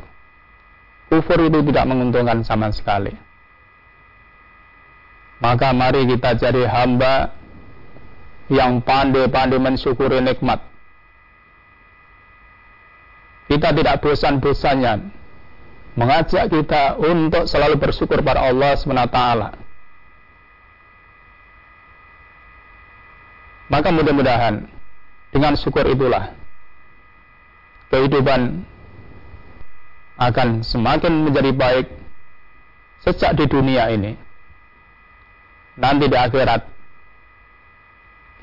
kufur 1.11 1.43
itu 1.43 1.59
tidak 1.67 1.85
menguntungkan 1.91 2.47
sama 2.47 2.71
sekali. 2.71 3.11
Maka 5.43 5.75
mari 5.75 6.07
kita 6.07 6.39
jadi 6.39 6.71
hamba 6.71 7.35
yang 8.47 8.79
pandai-pandai 8.85 9.59
mensyukuri 9.59 10.23
nikmat. 10.23 10.63
Kita 13.51 13.75
tidak 13.75 13.99
bosan-bosannya 13.99 15.11
mengajak 15.99 16.47
kita 16.55 16.95
untuk 17.03 17.51
selalu 17.51 17.83
bersyukur 17.83 18.23
pada 18.23 18.47
Allah 18.47 18.79
SWT. 18.79 19.19
Maka 23.71 23.89
mudah-mudahan 23.91 24.67
dengan 25.31 25.55
syukur 25.59 25.87
itulah 25.87 26.35
kehidupan 27.91 28.67
akan 30.21 30.61
semakin 30.61 31.25
menjadi 31.25 31.51
baik 31.57 31.87
sejak 33.01 33.33
di 33.41 33.49
dunia 33.49 33.89
ini. 33.89 34.13
Nanti 35.81 36.13
di 36.13 36.17
akhirat 36.17 36.69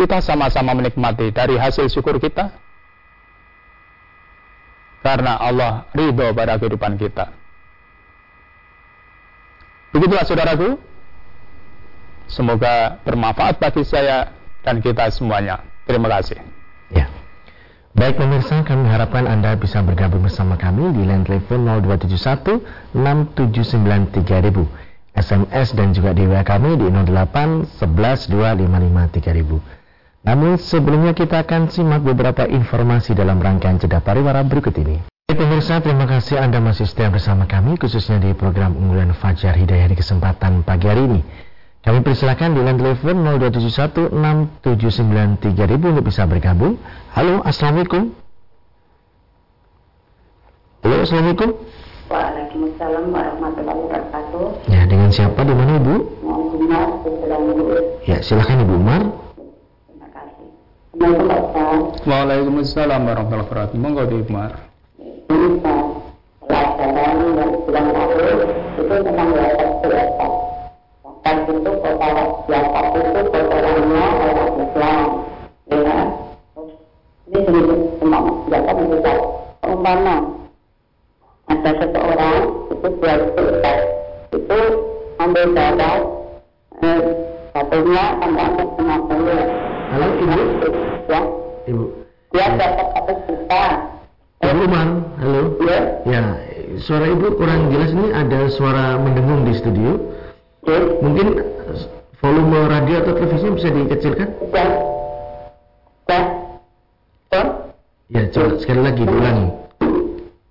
kita 0.01 0.17
sama-sama 0.25 0.73
menikmati 0.73 1.29
dari 1.29 1.53
hasil 1.53 1.85
syukur 1.93 2.17
kita 2.17 2.49
karena 5.05 5.37
Allah 5.37 5.85
ridho 5.93 6.33
pada 6.33 6.57
kehidupan 6.57 6.97
kita. 6.97 7.29
Begitulah 9.93 10.25
saudaraku. 10.25 10.81
Semoga 12.27 12.99
bermanfaat 13.07 13.55
bagi 13.55 13.87
saya 13.87 14.35
dan 14.59 14.83
kita 14.83 15.07
semuanya. 15.15 15.63
Terima 15.87 16.11
kasih. 16.11 16.35
Ya. 16.91 17.07
Baik 17.97 18.21
pemirsa, 18.21 18.61
kami 18.61 18.85
harapkan 18.93 19.25
Anda 19.25 19.57
bisa 19.57 19.81
bergabung 19.81 20.21
bersama 20.21 20.53
kami 20.53 20.93
di 20.93 21.01
line 21.01 21.25
telepon 21.25 21.65
0271 21.65 22.93
679 22.93 24.21
3000, 24.21 25.17
SMS 25.17 25.73
dan 25.73 25.97
juga 25.97 26.13
di 26.13 26.29
WA 26.29 26.45
kami 26.45 26.77
di 26.77 26.93
08 26.93 27.65
11 27.65 28.29
255 28.29 29.17
3000. 29.17 30.29
Namun 30.29 30.61
sebelumnya 30.61 31.17
kita 31.17 31.41
akan 31.41 31.73
simak 31.73 32.05
beberapa 32.05 32.45
informasi 32.45 33.17
dalam 33.17 33.41
rangkaian 33.41 33.81
jeda 33.81 33.97
pariwara 33.97 34.45
berikut 34.45 34.77
ini. 34.77 35.01
Baik 35.25 35.41
pemirsa, 35.41 35.81
terima 35.81 36.05
kasih 36.05 36.37
Anda 36.37 36.61
masih 36.61 36.85
setia 36.85 37.09
bersama 37.09 37.49
kami 37.49 37.81
khususnya 37.81 38.21
di 38.21 38.37
program 38.37 38.77
unggulan 38.77 39.09
Fajar 39.17 39.57
Hidayah 39.57 39.89
di 39.89 39.97
kesempatan 39.97 40.61
pagi 40.61 40.85
hari 40.85 41.01
ini. 41.01 41.21
Kami 41.87 42.03
persilakan 42.03 42.51
di 42.51 42.59
line 42.67 42.75
telepon 42.83 43.15
02716793000 44.59 45.87
untuk 45.87 46.03
bisa 46.03 46.27
bergabung. 46.27 46.75
Halo, 47.15 47.39
Assalamualaikum. 47.47 48.11
Halo, 50.83 50.95
Assalamualaikum. 51.07 51.55
Waalaikumsalam 52.11 53.07
warahmatullahi 53.07 53.79
wabarakatuh. 53.87 54.67
Ya, 54.67 54.83
dengan 54.83 55.15
siapa 55.15 55.39
di 55.47 55.53
mana 55.55 55.79
Ibu? 55.79 55.95
Umar, 56.27 56.91
Ya, 58.03 58.19
silakan 58.19 58.67
Ibu 58.67 58.73
Umar. 58.83 59.01
Terima 59.87 60.07
kasih. 60.11 60.47
Pak. 60.91 62.03
Waalaikumsalam 62.03 63.01
warahmatullahi 63.07 63.47
wabarakatuh. 63.47 63.79
Monggo 63.79 64.03
di 64.11 64.27
Umar. 64.27 64.51
Ini 64.99 65.55
Ustaz, 65.55 65.87
pelajaran 66.43 67.15
yang 67.31 67.51
bulan 67.63 67.85
lalu 67.95 68.27
itu 68.75 68.83
tentang 68.91 69.31
Watak 71.27 71.59
itu 71.59 71.71
kota 71.83 72.09
watak 72.47 72.85
itu 72.95 73.21
kotorannya 73.35 74.05
orang 74.15 74.51
Islam. 74.63 75.07
Ya. 75.67 75.99
Terus 76.55 76.71
Ini 77.27 77.39
sedikit 77.43 77.79
cuma 77.99 78.19
watak 78.47 78.77
juga 78.87 79.13
umpama 79.67 80.15
ada 81.51 81.71
seseorang 81.83 82.35
itu 82.71 82.87
buat 83.03 83.19
Ustaz 83.35 83.79
itu 84.39 84.59
ambil 85.19 85.45
darah 85.51 85.99
eh, 86.79 86.99
satunya 87.51 88.03
tambah 88.23 88.47
untuk 88.47 88.69
puluh. 89.11 89.43
Halo, 89.91 90.07
Ibu. 90.23 90.41
Ya, 91.11 91.21
Ibu. 91.67 91.83
dia 92.31 92.47
dapat 92.55 92.87
satu 92.95 93.13
juta. 93.27 93.63
Ibu 94.47 94.63
Umar, 94.63 94.87
halo. 95.19 95.41
Ya, 95.59 95.79
Ya, 96.07 96.23
suara 96.79 97.11
Ibu 97.11 97.35
kurang 97.35 97.75
jelas 97.75 97.91
ini 97.91 98.15
ada 98.15 98.47
suara 98.47 98.95
mendengung 98.95 99.43
di 99.43 99.51
studio. 99.59 100.15
Mungkin 100.67 101.27
volume 102.19 102.59
radio 102.67 102.99
atau 102.99 103.15
televisi 103.15 103.47
bisa 103.55 103.67
dikecilkan? 103.71 104.27
ya, 104.51 104.65
ya, 106.11 106.19
ya, 107.31 107.41
Ya, 108.11 108.21
coba 108.35 108.59
sekali 108.59 108.81
lagi 108.83 109.03
diulangi. 109.07 109.47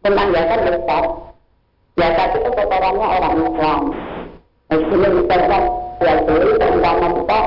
zakat 0.07 0.61
besar. 0.65 1.05
Zakat 1.97 2.29
itu 2.33 2.49
kotorannya 2.49 3.07
orang 3.21 3.35
Islam. 3.45 3.81
Meskipun 4.73 5.13
misalkan 5.21 5.63
jual 6.01 6.19
beli, 6.25 6.51
terutama 6.57 7.07
kita 7.13 7.41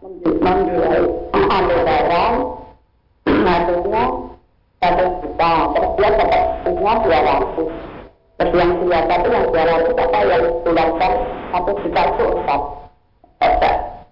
menju- 0.00 0.38
menjual 0.40 1.02
ambil 1.32 1.78
barang, 1.84 2.34
harusnya 3.24 4.04
satu 4.80 5.04
juta, 5.20 5.52
terus 5.76 5.90
dia 5.96 6.10
dapat 6.16 6.42
punya 6.64 6.92
dua 7.04 7.20
ratus. 7.20 7.68
Yang 8.52 8.70
dua 8.84 8.98
itu 9.08 9.28
yang 9.32 9.46
dua 9.48 9.64
ratus 9.64 9.94
apa 9.96 10.18
yang 10.28 10.44
bulatkan 10.66 11.12
satu 11.54 11.70
juta 11.80 12.02
itu 12.12 12.24
Ustaz. 12.34 12.62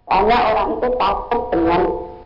Soalnya 0.07 0.39
orang 0.53 0.69
itu 0.77 0.89
takut 1.01 1.43
dengan 1.51 1.81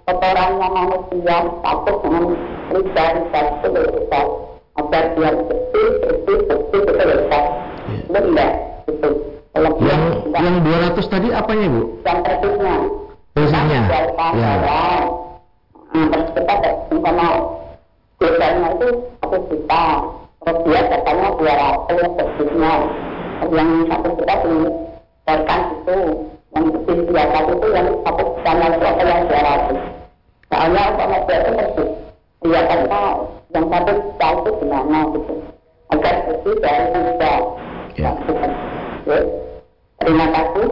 kotorannya 0.06 0.68
manusia, 0.70 1.38
takut 1.62 1.96
dengan 2.02 2.24
riba-riba 2.70 3.40
itu 3.62 3.68
Ustaz. 3.98 4.26
Agar 4.76 5.04
dia 5.16 5.30
bersih, 5.32 5.88
bersih, 6.04 6.36
bersih, 6.46 6.80
itu 6.84 7.04
Ustaz. 7.16 7.44
Itu 8.06 8.18
enggak, 8.20 8.52
itu. 8.90 9.10
Yang 9.56 10.02
yang 10.36 10.56
200 10.60 11.08
tadi 11.08 11.28
apanya, 11.32 11.66
Bu? 11.72 11.80
yang. 12.04 12.80
Persisnya. 13.32 13.80
Kita 13.88 14.00
Ya. 14.36 14.52
terus 16.12 16.28
kita 16.36 16.54
umpama 16.92 17.28
biasanya 18.20 18.68
itu 18.76 18.88
satu 19.20 19.38
juta. 19.48 19.84
Dia 20.46 20.82
katanya 20.86 21.28
dua 21.34 21.54
ratus 21.58 22.06
persisnya. 22.14 22.74
Yang 23.50 23.70
satu 23.90 24.08
juta 24.14 24.34
diberikan 24.46 25.60
itu. 25.74 25.98
Yang 26.54 26.64
lebih 26.72 26.98
biasa 27.10 27.38
itu 27.50 27.66
yang 27.74 27.88
satu 28.06 28.22
juta 28.30 28.50
itu 28.54 28.86
apa 28.86 29.02
yang 29.02 29.24
dua 29.26 29.42
ratus. 29.42 29.78
Soalnya 30.46 30.82
umpama 30.94 31.18
dia 31.26 31.36
itu 31.42 31.50
persis. 31.50 31.90
Iya 32.46 32.60
karena 32.70 33.00
yang 33.50 33.66
satu 33.66 33.90
juta 33.90 34.26
itu 34.30 34.50
gimana 34.62 34.98
gitu. 35.10 35.34
Agar 35.90 36.14
bersih 36.30 36.54
dari. 36.62 36.84
Ya. 37.96 38.10
Ya. 39.06 39.18
Terima 39.98 40.26
kasih. 40.30 40.66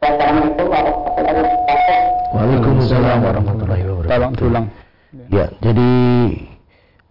Wassalamualaikum 0.00 0.68
warahmatullahi 0.68 1.32
wabarakatuh. 1.32 1.98
Waalaikumsalam 2.36 3.18
warahmatullahi 3.24 3.82
wabarakatuh. 3.88 4.12
Tolong 4.12 4.32
diulang. 4.36 4.66
Ya, 5.32 5.46
jadi 5.64 5.88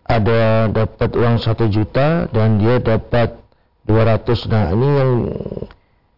ada 0.04 0.68
dapat 0.68 1.12
uang 1.16 1.40
satu 1.40 1.72
juta 1.72 2.28
dan 2.30 2.60
dia 2.60 2.80
dapat 2.84 3.40
200. 3.88 4.52
Nah, 4.52 4.66
ini 4.76 4.88
yang 4.88 5.12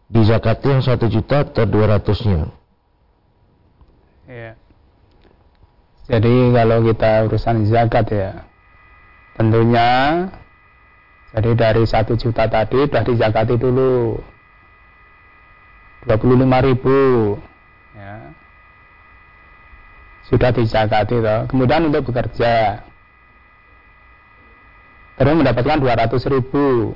di 0.06 0.22
zakatnya 0.22 0.78
yang 0.78 0.84
satu 0.86 1.06
juta 1.10 1.42
atau 1.42 1.66
200-nya. 1.66 2.40
Ya. 4.26 4.52
Jadi 6.06 6.34
kalau 6.54 6.78
kita 6.86 7.10
urusan 7.26 7.66
zakat 7.66 8.06
ya, 8.14 8.30
tentunya 9.34 9.88
jadi 11.34 11.50
dari 11.52 11.84
satu 11.84 12.14
juta 12.16 12.46
tadi 12.48 12.86
sudah 12.86 13.02
dizakati 13.02 13.54
dulu 13.60 14.16
25 16.08 16.66
ribu 16.70 17.00
ya. 17.92 18.30
sudah 20.30 20.50
dizakati 20.54 21.16
toh. 21.18 21.40
kemudian 21.50 21.90
untuk 21.90 22.08
bekerja 22.08 22.85
terus 25.16 25.34
mendapatkan 25.36 25.80
200 25.80 26.32
ribu. 26.32 26.94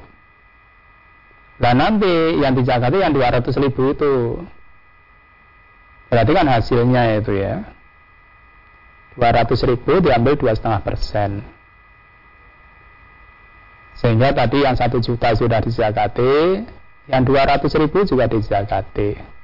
Nah 1.60 1.72
nanti 1.76 2.40
yang 2.40 2.56
dizakati 2.56 2.96
yang 3.00 3.12
200 3.12 3.44
ribu 3.60 3.92
itu. 3.92 4.14
Berarti 6.08 6.32
kan 6.32 6.46
hasilnya 6.48 7.02
itu 7.20 7.32
ya. 7.36 7.64
200 9.16 9.68
ribu 9.68 9.92
diambil 10.00 10.36
2,5 10.36 10.86
persen. 10.86 11.44
Sehingga 14.00 14.32
tadi 14.32 14.64
yang 14.64 14.76
1 14.76 14.88
juta 15.04 15.36
sudah 15.36 15.60
dizakati 15.60 16.64
yang 17.10 17.22
200 17.26 17.66
ribu 17.82 18.06
juga 18.06 18.30
dizakati 18.30 19.40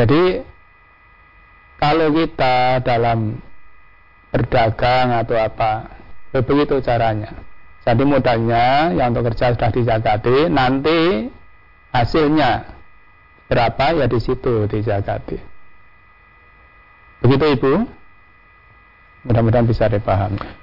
jadi 0.00 0.22
kalau 1.76 2.08
kita 2.16 2.80
dalam 2.80 3.36
berdagang 4.30 5.14
atau 5.14 5.36
apa 5.38 5.90
begitu 6.30 6.78
caranya 6.82 7.34
jadi 7.82 8.02
modalnya 8.06 8.94
yang 8.94 9.10
untuk 9.14 9.34
kerja 9.34 9.54
sudah 9.54 9.70
dizakati 9.74 10.46
nanti 10.46 11.28
hasilnya 11.90 12.70
berapa 13.50 13.98
ya 13.98 14.06
di 14.06 14.18
situ 14.22 14.70
dizakati 14.70 15.38
begitu 17.26 17.44
ibu 17.58 17.72
mudah-mudahan 19.26 19.66
bisa 19.66 19.90
dipahami 19.90 20.60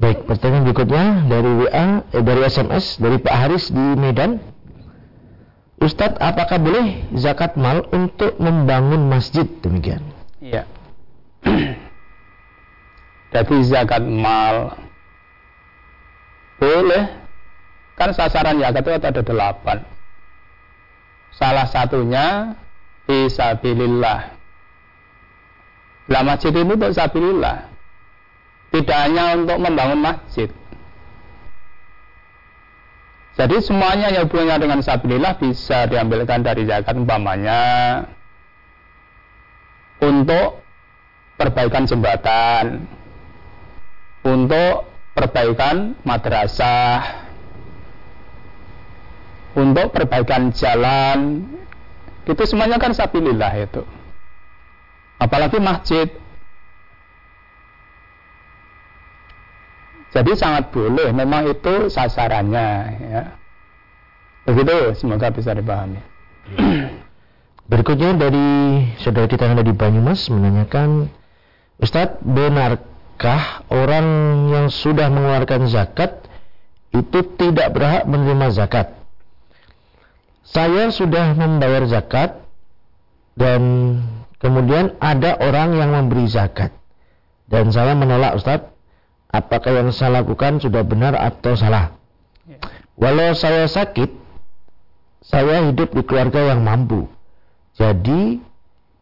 Baik, 0.00 0.24
pertanyaan 0.24 0.64
berikutnya 0.64 1.04
dari 1.28 1.50
WA, 1.60 1.86
eh, 2.08 2.24
dari 2.24 2.40
SMS 2.48 2.96
dari 2.96 3.20
Pak 3.20 3.36
Haris 3.36 3.68
di 3.68 3.84
Medan. 4.00 4.40
Ustadz, 5.76 6.16
apakah 6.16 6.56
boleh 6.56 7.04
zakat 7.20 7.60
mal 7.60 7.84
untuk 7.92 8.40
membangun 8.40 9.12
masjid? 9.12 9.44
Demikian. 9.44 10.00
Iya. 10.40 10.64
Jadi 13.30 13.56
zakat 13.66 14.02
mal 14.02 14.74
boleh. 16.58 17.04
Kan 17.94 18.10
sasaran 18.12 18.58
zakat 18.58 18.82
itu 18.84 18.92
ada 19.06 19.22
delapan. 19.22 19.78
Salah 21.30 21.66
satunya 21.70 22.58
fisabilillah. 23.06 24.20
Lah 26.10 26.22
masjid 26.26 26.50
ini 26.50 26.74
untuk 26.74 26.90
sabilillah. 26.90 27.70
Tidak 28.70 28.98
hanya 28.98 29.38
untuk 29.38 29.58
membangun 29.62 30.00
masjid. 30.02 30.50
Jadi 33.38 33.56
semuanya 33.62 34.10
yang 34.10 34.26
hubungannya 34.26 34.58
dengan 34.58 34.80
sabilillah 34.82 35.38
bisa 35.38 35.86
diambilkan 35.86 36.42
dari 36.44 36.66
zakat 36.66 36.92
umpamanya 36.92 37.62
untuk 40.02 40.60
perbaikan 41.40 41.88
jembatan, 41.88 42.84
untuk 44.24 44.88
perbaikan 45.16 45.96
madrasah, 46.04 47.26
untuk 49.56 49.90
perbaikan 49.90 50.52
jalan, 50.54 51.48
itu 52.24 52.42
semuanya 52.46 52.78
kan 52.78 52.94
sabilillah 52.94 53.54
itu. 53.58 53.82
Apalagi 55.20 55.60
masjid, 55.60 56.08
Jadi 60.10 60.34
sangat 60.34 60.74
boleh, 60.74 61.14
memang 61.14 61.46
itu 61.46 61.86
sasarannya. 61.86 62.68
Ya. 62.98 63.22
Begitu, 64.42 64.98
semoga 64.98 65.30
bisa 65.30 65.54
dipahami. 65.54 66.02
Berikutnya 67.70 68.18
dari 68.18 68.48
saudara 68.98 69.30
kita 69.30 69.46
yang 69.46 69.54
ada 69.54 69.62
di 69.62 69.70
Banyumas 69.70 70.26
menanyakan, 70.26 71.06
Ustadz, 71.78 72.18
benarkah 72.26 72.89
orang 73.68 74.06
yang 74.48 74.66
sudah 74.72 75.12
mengeluarkan 75.12 75.68
zakat 75.68 76.24
itu 76.96 77.20
tidak 77.36 77.76
berhak 77.76 78.08
menerima 78.08 78.48
zakat? 78.56 78.96
Saya 80.46 80.88
sudah 80.88 81.36
membayar 81.36 81.84
zakat 81.86 82.40
dan 83.36 83.60
kemudian 84.40 84.96
ada 84.98 85.36
orang 85.38 85.76
yang 85.76 85.92
memberi 85.92 86.26
zakat 86.26 86.72
dan 87.50 87.68
saya 87.74 87.98
menolak 87.98 88.38
Ustadz 88.38 88.70
apakah 89.30 89.82
yang 89.82 89.90
saya 89.90 90.22
lakukan 90.22 90.62
sudah 90.62 90.86
benar 90.86 91.18
atau 91.18 91.58
salah. 91.58 91.94
Ya. 92.46 92.58
Walau 92.98 93.34
saya 93.34 93.66
sakit, 93.66 94.10
saya 95.22 95.66
hidup 95.70 95.94
di 95.94 96.02
keluarga 96.06 96.54
yang 96.54 96.62
mampu. 96.62 97.10
Jadi 97.74 98.38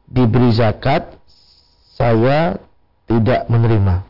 diberi 0.09 0.53
zakat, 0.53 1.13
saya 1.97 2.57
tidak 3.05 3.49
menerima. 3.53 4.08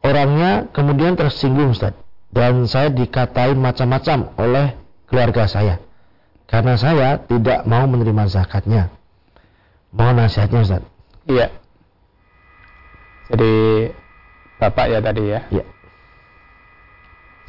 Orangnya 0.00 0.72
kemudian 0.72 1.16
tersinggung 1.16 1.76
Ustaz. 1.76 1.92
Dan 2.30 2.64
saya 2.70 2.88
dikatain 2.94 3.58
macam-macam 3.58 4.32
oleh 4.38 4.66
keluarga 5.10 5.50
saya. 5.50 5.82
Karena 6.46 6.78
saya 6.78 7.18
tidak 7.26 7.66
mau 7.66 7.84
menerima 7.90 8.26
zakatnya. 8.30 8.90
Mohon 9.90 10.26
nasihatnya 10.26 10.60
Ustaz. 10.62 10.82
Iya. 11.26 11.46
Jadi 13.30 13.52
Bapak 14.58 14.86
ya 14.90 14.98
tadi 15.00 15.22
ya? 15.26 15.40
Iya. 15.50 15.64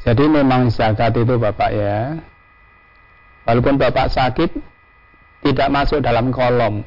Jadi 0.02 0.24
memang 0.26 0.70
zakat 0.70 1.14
itu 1.14 1.34
Bapak 1.38 1.70
ya. 1.70 2.18
Walaupun 3.46 3.78
Bapak 3.78 4.10
sakit 4.10 4.50
tidak 5.42 5.68
masuk 5.70 5.98
dalam 6.02 6.30
kolom. 6.30 6.86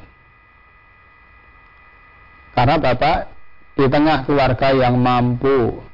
Karena 2.56 2.76
Bapak 2.80 3.35
di 3.76 3.84
tengah 3.86 4.24
keluarga 4.24 4.72
yang 4.72 4.96
mampu. 4.96 5.84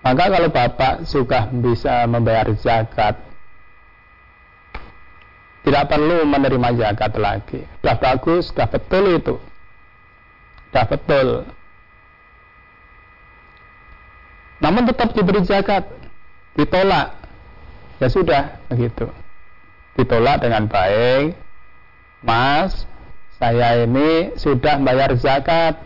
Maka 0.00 0.32
kalau 0.32 0.48
Bapak 0.48 0.94
sudah 1.04 1.52
bisa 1.52 2.08
membayar 2.08 2.48
zakat, 2.56 3.20
tidak 5.60 5.84
perlu 5.92 6.24
menerima 6.24 6.68
zakat 6.80 7.12
lagi. 7.20 7.60
Sudah 7.84 7.96
bagus, 8.00 8.48
sudah 8.48 8.68
betul 8.72 9.04
itu. 9.20 9.36
Sudah 10.72 10.84
betul. 10.88 11.28
namun 14.60 14.84
tetap 14.86 15.16
diberi 15.16 15.42
zakat 15.42 15.88
ditolak 16.54 17.16
ya 17.98 18.08
sudah 18.12 18.60
begitu 18.68 19.08
ditolak 19.96 20.44
dengan 20.44 20.68
baik 20.68 21.32
mas 22.20 22.84
saya 23.40 23.88
ini 23.88 24.36
sudah 24.36 24.76
bayar 24.84 25.16
zakat 25.16 25.80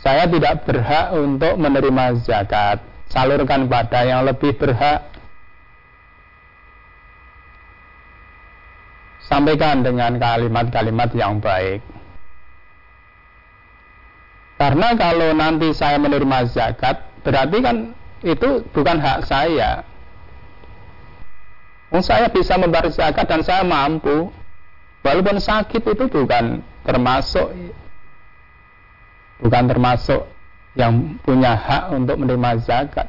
saya 0.00 0.24
tidak 0.26 0.64
berhak 0.64 1.12
untuk 1.12 1.54
menerima 1.60 2.18
zakat 2.24 2.80
salurkan 3.12 3.68
pada 3.68 4.04
yang 4.04 4.24
lebih 4.24 4.56
berhak 4.56 5.06
sampaikan 9.20 9.84
dengan 9.84 10.16
kalimat-kalimat 10.16 11.10
yang 11.14 11.38
baik 11.38 11.84
karena 14.60 14.92
kalau 14.92 15.32
nanti 15.32 15.72
saya 15.72 15.96
menerima 15.96 16.52
zakat, 16.52 17.00
berarti 17.24 17.64
kan 17.64 17.96
itu 18.20 18.60
bukan 18.76 19.00
hak 19.00 19.24
saya. 19.24 19.80
Oh, 21.88 22.04
saya 22.04 22.28
bisa 22.28 22.60
membayar 22.60 22.92
zakat 22.92 23.24
dan 23.24 23.40
saya 23.40 23.64
mampu. 23.64 24.28
Walaupun 25.00 25.40
sakit 25.40 25.80
itu 25.80 26.04
bukan 26.12 26.60
termasuk 26.84 27.48
bukan 29.40 29.64
termasuk 29.66 30.22
yang 30.78 31.18
punya 31.24 31.56
hak 31.56 31.90
untuk 31.96 32.16
menerima 32.20 32.50
zakat. 32.62 33.08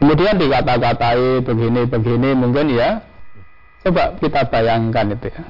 Kemudian 0.00 0.40
dikata-katai 0.40 1.44
begini-begini 1.44 2.32
mungkin 2.32 2.72
ya. 2.72 3.04
Coba 3.84 4.16
kita 4.20 4.48
bayangkan 4.48 5.12
itu 5.12 5.28
ya 5.28 5.44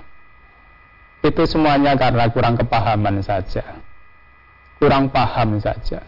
itu 1.21 1.43
semuanya 1.45 1.97
karena 2.01 2.33
kurang 2.33 2.57
kepahaman 2.57 3.21
saja. 3.21 3.77
Kurang 4.81 5.13
paham 5.13 5.61
saja. 5.61 6.01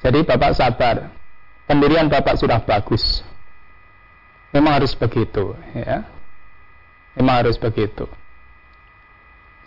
Jadi 0.00 0.24
Bapak 0.24 0.56
sabar. 0.56 1.12
Pendirian 1.68 2.08
Bapak 2.08 2.40
sudah 2.40 2.64
bagus. 2.64 3.20
Memang 4.52 4.80
harus 4.80 4.96
begitu, 4.96 5.52
ya. 5.76 6.04
Memang 7.16 7.44
harus 7.44 7.56
begitu. 7.60 8.08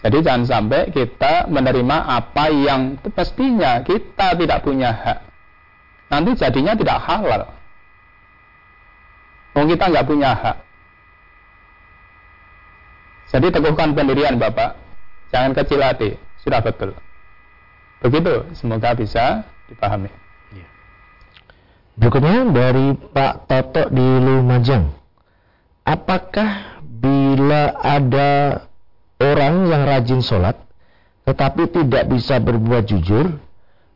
Jadi 0.04 0.18
jangan 0.22 0.44
sampai 0.46 0.92
kita 0.92 1.48
menerima 1.48 1.98
apa 2.04 2.52
yang 2.52 3.00
pastinya 3.16 3.82
kita 3.82 4.36
tidak 4.38 4.60
punya 4.62 4.92
hak. 4.92 5.20
Nanti 6.12 6.38
jadinya 6.38 6.74
tidak 6.78 6.98
halal. 7.02 7.44
Kalau 9.56 9.66
kita 9.72 9.86
nggak 9.88 10.08
punya 10.08 10.32
hak. 10.36 10.58
Jadi 13.32 13.48
teguhkan 13.50 13.96
pendirian 13.98 14.38
Bapak. 14.38 14.78
Jangan 15.34 15.52
kecil 15.58 15.82
hati. 15.82 16.10
Sudah 16.44 16.62
betul. 16.62 16.94
Begitu. 18.04 18.46
Semoga 18.54 18.94
bisa 18.94 19.42
dipahami. 19.66 20.12
Ya. 20.54 20.68
Berikutnya 21.98 22.46
dari 22.54 22.94
Pak 22.94 23.50
Toto 23.50 23.90
di 23.90 24.08
Lumajang. 24.22 24.94
Apakah 25.82 26.82
bila 26.84 27.74
ada 27.82 28.62
orang 29.22 29.70
yang 29.72 29.84
rajin 29.88 30.22
sholat 30.24 30.60
tetapi 31.26 31.72
tidak 31.72 32.06
bisa 32.12 32.38
berbuat 32.38 32.86
jujur 32.86 33.42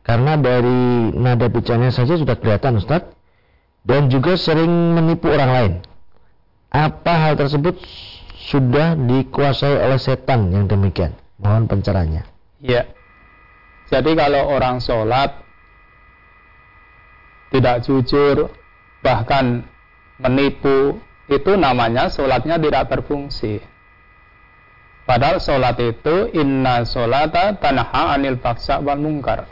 karena 0.02 0.34
dari 0.34 1.14
nada 1.14 1.46
bicaranya 1.46 1.94
saja 1.94 2.18
sudah 2.18 2.34
kelihatan 2.34 2.80
Ustadz 2.80 3.14
dan 3.86 4.10
juga 4.12 4.36
sering 4.36 4.96
menipu 4.96 5.30
orang 5.30 5.50
lain. 5.50 5.72
Apa 6.70 7.28
hal 7.28 7.34
tersebut 7.38 7.78
sudah 8.50 8.98
dikuasai 8.98 9.76
oleh 9.78 10.00
setan 10.00 10.50
yang 10.50 10.66
demikian. 10.66 11.14
Mohon 11.40 11.64
pencerahannya. 11.70 12.22
Ya. 12.60 12.86
Jadi 13.90 14.14
kalau 14.14 14.54
orang 14.54 14.78
sholat 14.78 15.34
tidak 17.50 17.82
jujur, 17.82 18.54
bahkan 19.02 19.66
menipu, 20.22 21.02
itu 21.26 21.52
namanya 21.58 22.06
sholatnya 22.06 22.60
tidak 22.62 22.86
berfungsi. 22.86 23.58
Padahal 25.08 25.42
sholat 25.42 25.76
itu 25.80 26.30
inna 26.36 26.86
sholata 26.86 27.56
tanha 27.58 28.02
anil 28.14 28.38
faksa 28.38 28.78
wal 28.78 29.00
mungkar. 29.00 29.48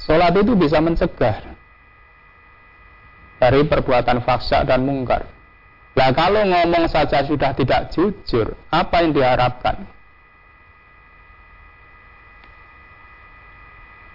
Sholat 0.00 0.32
itu 0.38 0.56
bisa 0.56 0.80
mencegah 0.80 1.56
dari 3.40 3.60
perbuatan 3.64 4.20
faksa 4.24 4.64
dan 4.64 4.84
mungkar. 4.84 5.28
Nah 5.96 6.10
kalau 6.14 6.46
ngomong 6.46 6.86
saja 6.86 7.26
sudah 7.26 7.52
tidak 7.56 7.90
jujur, 7.90 8.54
apa 8.70 9.02
yang 9.02 9.12
diharapkan? 9.12 9.84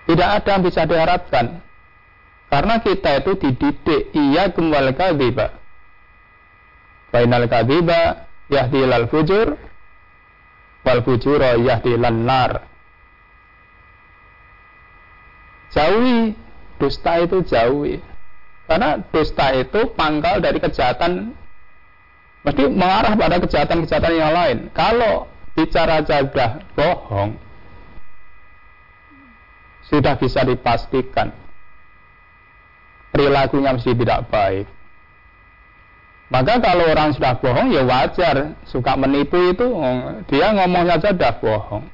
Tidak 0.05 0.29
ada 0.41 0.49
yang 0.55 0.63
bisa 0.63 0.85
diharapkan. 0.85 1.65
Karena 2.45 2.77
kita 2.77 3.25
itu 3.25 3.31
dididik 3.41 4.13
iya 4.13 4.53
kembali 4.53 4.93
kadhiba. 4.93 5.57
Fainal 7.09 7.49
kadhiba 7.49 8.29
yahdi 8.51 8.81
lal 8.85 9.05
fujur 9.09 9.57
wal 10.85 11.01
fujura 11.01 11.57
yahdi 11.57 11.93
lan 11.97 12.25
nar. 12.25 12.51
Jauhi 15.73 16.37
dusta 16.79 17.19
itu 17.19 17.43
jauhi. 17.43 17.99
Karena 18.65 18.97
dusta 19.13 19.53
itu 19.53 19.93
pangkal 19.93 20.41
dari 20.41 20.57
kejahatan 20.57 21.37
mesti 22.45 22.63
mengarah 22.69 23.13
pada 23.17 23.37
kejahatan-kejahatan 23.41 24.13
yang 24.13 24.33
lain. 24.33 24.57
Kalau 24.73 25.29
bicara 25.53 26.01
jaga 26.01 26.61
bohong 26.73 27.37
sudah 29.85 30.17
bisa 30.17 30.41
dipastikan 30.41 31.29
perilakunya 33.13 33.71
mesti 33.71 33.95
tidak 33.95 34.27
baik. 34.27 34.67
Maka 36.25 36.57
kalau 36.57 36.89
orang 36.89 37.13
sudah 37.13 37.37
bohong 37.37 37.69
ya 37.69 37.85
wajar, 37.85 38.57
suka 38.65 38.97
menipu 38.97 39.53
itu 39.53 39.67
oh, 39.69 40.25
dia 40.25 40.49
ngomongnya 40.57 40.97
saja 40.97 41.13
sudah 41.13 41.33
bohong. 41.37 41.85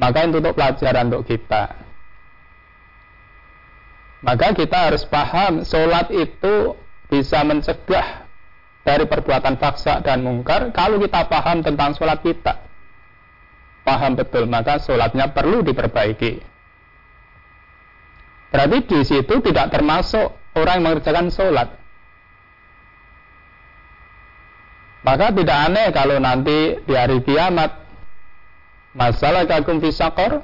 Maka 0.00 0.24
itu 0.24 0.40
untuk 0.40 0.56
pelajaran 0.56 1.12
untuk 1.12 1.24
kita. 1.28 1.62
Maka 4.24 4.56
kita 4.56 4.88
harus 4.88 5.04
paham 5.04 5.60
sholat 5.68 6.08
itu 6.08 6.72
bisa 7.12 7.44
mencegah 7.44 8.24
dari 8.80 9.04
perbuatan 9.04 9.60
faksa 9.60 10.00
dan 10.00 10.24
mungkar 10.24 10.72
kalau 10.72 10.96
kita 10.96 11.28
paham 11.28 11.60
tentang 11.60 11.92
sholat 11.92 12.24
kita. 12.24 12.64
Paham 13.84 14.16
betul, 14.16 14.48
maka 14.48 14.80
sholatnya 14.80 15.28
perlu 15.36 15.60
diperbaiki. 15.60 16.40
Berarti 18.48 18.78
di 18.88 19.00
situ 19.04 19.34
tidak 19.44 19.68
termasuk 19.68 20.32
orang 20.56 20.80
yang 20.80 20.84
mengerjakan 20.88 21.28
sholat. 21.28 21.83
Maka 25.04 25.36
tidak 25.36 25.58
aneh 25.68 25.92
kalau 25.92 26.16
nanti 26.16 26.80
di 26.80 26.94
hari 26.96 27.20
kiamat 27.20 27.76
masalah 28.96 29.44
kagum 29.44 29.84
fisakor 29.84 30.40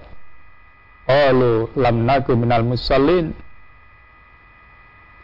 Qalu 1.10 1.74
lam 1.74 2.06
nagu 2.06 2.32
minal 2.38 2.62
musallin. 2.62 3.34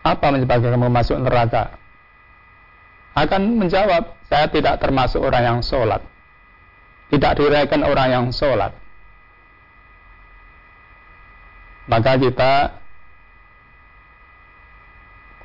Apa 0.03 0.35
menyebabkan 0.35 0.75
kamu 0.75 0.91
masuk 0.91 1.19
neraka? 1.23 1.79
Akan 3.15 3.55
menjawab 3.55 4.19
Saya 4.27 4.51
tidak 4.51 4.83
termasuk 4.83 5.23
orang 5.23 5.43
yang 5.47 5.59
sholat. 5.63 6.03
Tidak 7.15 7.33
dirayakan 7.39 7.87
orang 7.87 8.09
yang 8.11 8.27
sholat. 8.35 8.75
Maka 11.87 12.19
kita 12.19 12.75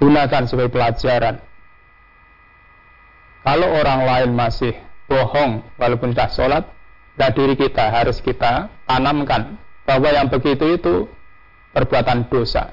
Gunakan 0.01 0.49
sebagai 0.49 0.73
pelajaran 0.73 1.37
kalau 3.41 3.67
orang 3.73 4.05
lain 4.05 4.31
masih 4.37 4.73
bohong 5.09 5.65
walaupun 5.81 6.13
sudah 6.13 6.29
sholat, 6.29 6.63
dan 7.17 7.35
diri 7.35 7.59
kita 7.59 7.91
harus 7.91 8.23
kita 8.23 8.71
tanamkan 8.87 9.59
bahwa 9.83 10.09
yang 10.13 10.31
begitu 10.31 10.77
itu 10.79 11.09
perbuatan 11.75 12.29
dosa. 12.31 12.71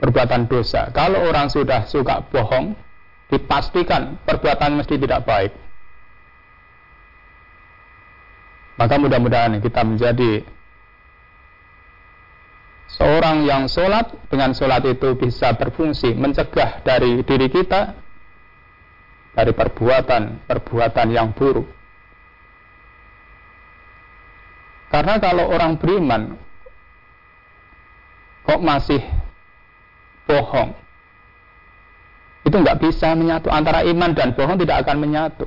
Perbuatan 0.00 0.48
dosa. 0.48 0.88
Kalau 0.90 1.28
orang 1.28 1.52
sudah 1.52 1.84
suka 1.84 2.24
bohong, 2.32 2.72
dipastikan 3.28 4.18
perbuatan 4.24 4.80
mesti 4.80 4.96
tidak 4.96 5.22
baik. 5.28 5.52
Maka 8.80 8.96
mudah-mudahan 8.96 9.60
kita 9.60 9.84
menjadi 9.84 10.40
seorang 12.96 13.44
yang 13.44 13.68
sholat 13.68 14.08
dengan 14.32 14.56
sholat 14.56 14.82
itu 14.88 15.14
bisa 15.20 15.52
berfungsi 15.52 16.16
mencegah 16.16 16.80
dari 16.80 17.20
diri 17.22 17.52
kita 17.52 17.92
dari 19.34 19.52
perbuatan-perbuatan 19.54 21.08
yang 21.14 21.30
buruk. 21.34 21.66
Karena 24.90 25.22
kalau 25.22 25.46
orang 25.54 25.78
beriman 25.78 26.34
kok 28.42 28.58
masih 28.58 28.98
bohong, 30.26 30.74
itu 32.42 32.56
nggak 32.58 32.80
bisa 32.82 33.14
menyatu 33.14 33.46
antara 33.54 33.86
iman 33.86 34.10
dan 34.10 34.34
bohong 34.34 34.58
tidak 34.58 34.82
akan 34.82 34.98
menyatu. 34.98 35.46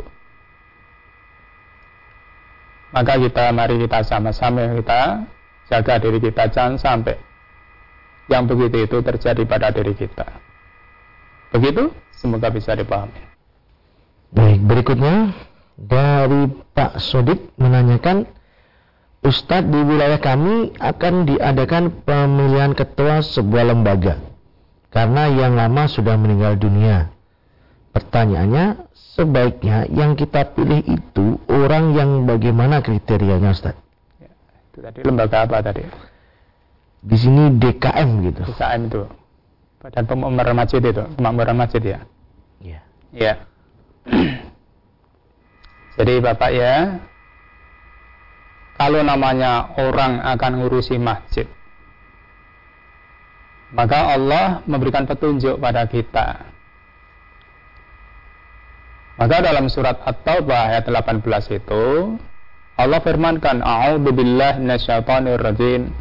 Maka 2.93 3.17
kita 3.19 3.49
mari 3.51 3.75
kita 3.83 3.99
sama-sama 4.05 4.69
kita 4.79 5.25
jaga 5.67 5.97
diri 5.97 6.21
kita 6.21 6.45
jangan 6.53 6.77
sampai 6.77 7.17
yang 8.31 8.47
begitu 8.47 8.85
itu 8.85 8.97
terjadi 9.03 9.43
pada 9.43 9.73
diri 9.73 9.91
kita. 9.97 10.27
Begitu, 11.51 11.91
semoga 12.15 12.47
bisa 12.53 12.77
dipahami. 12.77 13.32
Baik, 14.33 14.59
berikutnya 14.65 15.37
dari 15.77 16.49
Pak 16.73 16.97
Sodik 16.97 17.53
menanyakan, 17.61 18.25
Ustadz 19.23 19.69
di 19.71 19.79
wilayah 19.79 20.19
kami 20.19 20.75
akan 20.81 21.29
diadakan 21.29 22.03
pemilihan 22.03 22.75
ketua 22.75 23.23
sebuah 23.23 23.71
lembaga 23.71 24.19
karena 24.91 25.31
yang 25.31 25.55
lama 25.55 25.87
sudah 25.87 26.19
meninggal 26.19 26.59
dunia. 26.59 27.13
Pertanyaannya, 27.93 28.89
sebaiknya 29.15 29.85
yang 29.93 30.17
kita 30.17 30.57
pilih 30.57 30.81
itu 30.81 31.37
orang 31.45 31.93
yang 31.93 32.25
bagaimana 32.25 32.81
kriterianya 32.81 33.53
Ustadz? 33.53 33.79
Ya, 34.17 34.33
itu 34.73 34.79
tadi 34.81 34.99
lembaga 35.05 35.45
apa 35.45 35.61
tadi? 35.61 35.85
Di 37.03 37.17
sini 37.19 37.53
DKM 37.61 38.09
gitu. 38.27 38.41
DKM 38.49 38.81
itu. 38.89 39.01
Badan 39.77 40.03
Pemakmuran 40.09 40.55
Masjid 40.57 40.81
itu, 40.81 41.03
Pemakmuran 41.15 41.55
Masjid 41.59 41.81
ya. 41.83 41.99
Iya. 42.59 42.79
Iya. 43.13 43.33
Jadi 45.97 46.13
Bapak 46.19 46.51
ya, 46.51 46.99
kalau 48.75 49.05
namanya 49.05 49.77
orang 49.77 50.19
akan 50.23 50.51
ngurusi 50.59 50.97
masjid, 50.97 51.45
maka 53.73 54.17
Allah 54.17 54.61
memberikan 54.65 55.05
petunjuk 55.05 55.57
pada 55.61 55.85
kita. 55.89 56.53
Maka 59.13 59.45
dalam 59.45 59.69
surat 59.69 60.01
At-Taubah 60.01 60.73
ayat 60.73 60.89
18 60.89 61.21
itu 61.53 62.17
Allah 62.73 62.99
firmankan 63.05 63.61
A'udzu 63.61 64.09
billahi 64.09 64.57
minasyaitonir 64.57 65.37
rajim 65.37 65.93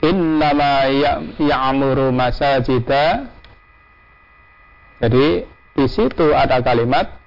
Innama 0.00 0.88
ya'muru 1.36 2.08
masajida 2.16 3.28
Jadi 5.04 5.44
di 5.74 5.86
situ 5.90 6.30
ada 6.34 6.62
kalimat 6.62 7.18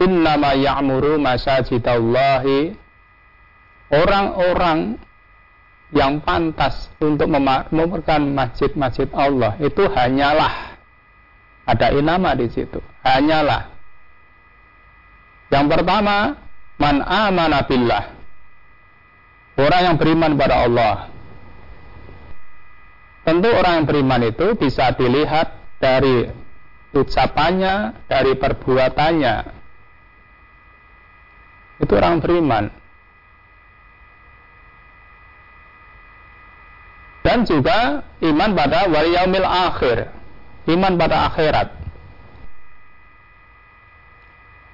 innama 0.00 0.56
ya'muru 0.56 1.20
masajidallahi 1.20 2.76
orang-orang 3.92 4.96
yang 5.90 6.22
pantas 6.22 6.88
untuk 7.02 7.28
memakmurkan 7.28 8.30
masjid-masjid 8.32 9.10
Allah 9.12 9.58
itu 9.60 9.84
hanyalah 9.90 10.78
ada 11.68 11.86
inama 11.92 12.32
di 12.34 12.48
situ 12.48 12.80
hanyalah. 13.04 13.72
Yang 15.50 15.66
pertama 15.76 16.16
man 16.78 16.96
amana 17.02 17.66
billah. 17.66 18.04
Orang 19.60 19.82
yang 19.82 19.96
beriman 20.00 20.32
pada 20.38 20.64
Allah. 20.64 20.94
Tentu 23.26 23.48
orang 23.52 23.82
yang 23.82 23.86
beriman 23.86 24.22
itu 24.24 24.46
bisa 24.56 24.96
dilihat 24.96 25.52
dari 25.76 26.32
ucapannya, 26.94 28.06
dari 28.10 28.32
perbuatannya. 28.34 29.36
Itu 31.80 31.92
orang 31.96 32.20
beriman. 32.20 32.64
Dan 37.20 37.44
juga 37.44 38.04
iman 38.20 38.50
pada 38.56 38.88
wal 38.88 39.08
yaumil 39.12 39.46
akhir. 39.46 40.08
Iman 40.68 40.96
pada 40.96 41.30
akhirat. 41.32 41.68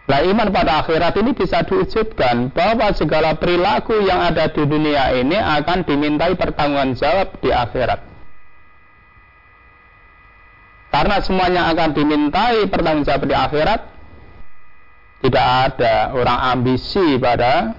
Nah 0.07 0.23
iman 0.23 0.49
pada 0.55 0.87
akhirat 0.87 1.19
ini 1.19 1.35
bisa 1.35 1.67
diwujudkan 1.67 2.55
bahwa 2.55 2.95
segala 2.95 3.35
perilaku 3.35 4.07
yang 4.07 4.23
ada 4.23 4.47
di 4.47 4.63
dunia 4.63 5.11
ini 5.19 5.35
akan 5.35 5.83
dimintai 5.83 6.39
pertanggungan 6.39 6.95
jawab 6.95 7.35
di 7.43 7.51
akhirat. 7.51 8.16
Karena 10.97 11.21
semuanya 11.21 11.69
akan 11.77 11.93
dimintai 11.93 12.73
pertanggungjawab 12.73 13.29
di 13.29 13.37
akhirat, 13.37 13.81
tidak 15.21 15.47
ada 15.69 16.17
orang 16.17 16.41
ambisi 16.57 17.21
pada 17.21 17.77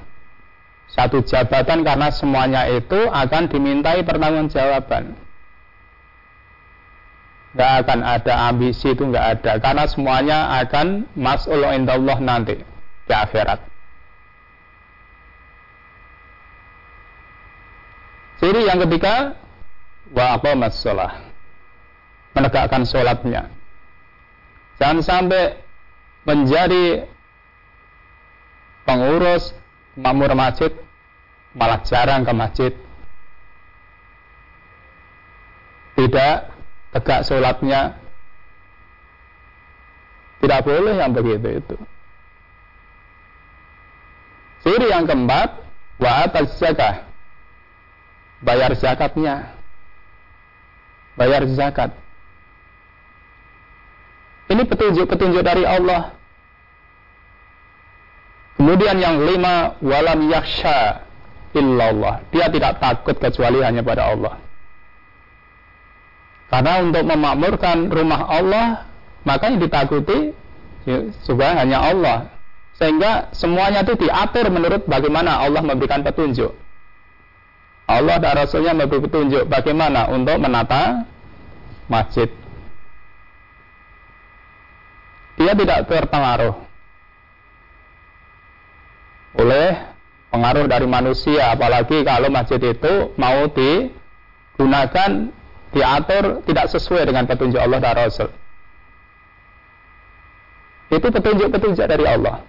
satu 0.86 1.26
jabatan 1.26 1.82
karena 1.82 2.14
semuanya 2.14 2.70
itu 2.70 3.10
akan 3.10 3.50
dimintai 3.50 4.06
pertanggungjawaban. 4.06 5.18
Gak 7.58 7.72
akan 7.82 8.00
ada 8.06 8.54
ambisi 8.54 8.94
itu 8.94 9.02
nggak 9.02 9.42
ada 9.42 9.54
karena 9.66 9.84
semuanya 9.90 10.62
akan 10.62 11.10
mas'ul 11.18 11.66
indallah 11.74 12.22
nanti 12.22 12.62
di 13.10 13.14
akhirat. 13.18 13.66
Jadi 18.46 18.60
yang 18.62 18.78
ketiga 18.86 19.34
wa 20.14 20.38
aqamas 20.38 20.78
shalah. 20.86 21.27
Menegakkan 22.38 22.86
sholatnya. 22.86 23.50
Jangan 24.78 25.02
sampai 25.02 25.58
menjadi 26.22 27.10
pengurus 28.86 29.58
makmur 29.98 30.38
masjid 30.38 30.70
malah 31.58 31.82
jarang 31.82 32.22
ke 32.22 32.34
masjid. 32.38 32.74
Tidak 35.98 36.36
tegak 36.94 37.26
sholatnya. 37.26 37.98
Tidak 40.38 40.62
boleh 40.62 40.94
yang 40.94 41.18
begitu 41.18 41.58
itu. 41.58 41.78
Ciri 44.62 44.94
yang 44.94 45.10
keempat 45.10 45.58
wa 45.98 46.12
atas 46.22 46.54
zakah 46.62 47.02
bayar 48.46 48.78
zakatnya. 48.78 49.58
Bayar 51.18 51.50
zakat 51.50 51.98
ini 54.58 54.64
petunjuk-petunjuk 54.66 55.44
dari 55.46 55.64
Allah 55.64 56.18
Kemudian 58.58 58.98
yang 58.98 59.22
lima, 59.22 59.78
walam 59.86 60.34
yaksha 60.34 61.06
illallah. 61.54 62.26
Dia 62.34 62.50
tidak 62.50 62.82
takut 62.82 63.14
kecuali 63.22 63.62
hanya 63.62 63.86
pada 63.86 64.10
Allah. 64.10 64.42
Karena 66.50 66.82
untuk 66.82 67.06
memakmurkan 67.06 67.94
rumah 67.94 68.26
Allah, 68.26 68.90
maka 69.22 69.54
yang 69.54 69.62
ditakuti 69.62 70.34
juga 71.22 71.48
ya, 71.54 71.62
hanya 71.62 71.86
Allah. 71.86 72.18
Sehingga 72.82 73.30
semuanya 73.38 73.86
itu 73.86 73.94
diatur 74.10 74.50
menurut 74.50 74.90
bagaimana 74.90 75.38
Allah 75.38 75.62
memberikan 75.62 76.02
petunjuk. 76.02 76.58
Allah 77.88 78.18
dan 78.18 78.42
Rasulnya 78.42 78.74
memberi 78.74 79.06
petunjuk 79.06 79.46
bagaimana 79.46 80.10
untuk 80.10 80.34
menata 80.42 81.06
masjid. 81.86 82.28
Dia 85.38 85.54
tidak 85.54 85.86
terpengaruh. 85.86 86.56
Oleh 89.38 89.70
pengaruh 90.34 90.66
dari 90.66 90.90
manusia 90.90 91.54
apalagi 91.54 92.02
kalau 92.02 92.28
masjid 92.34 92.58
itu 92.58 93.14
mau 93.22 93.46
digunakan 93.54 95.30
diatur 95.70 96.42
tidak 96.42 96.66
sesuai 96.74 97.06
dengan 97.06 97.30
petunjuk 97.30 97.62
Allah 97.62 97.78
dan 97.78 97.94
Rasul. 97.94 98.34
Itu 100.90 101.08
petunjuk-petunjuk 101.14 101.86
dari 101.86 102.06
Allah. 102.08 102.42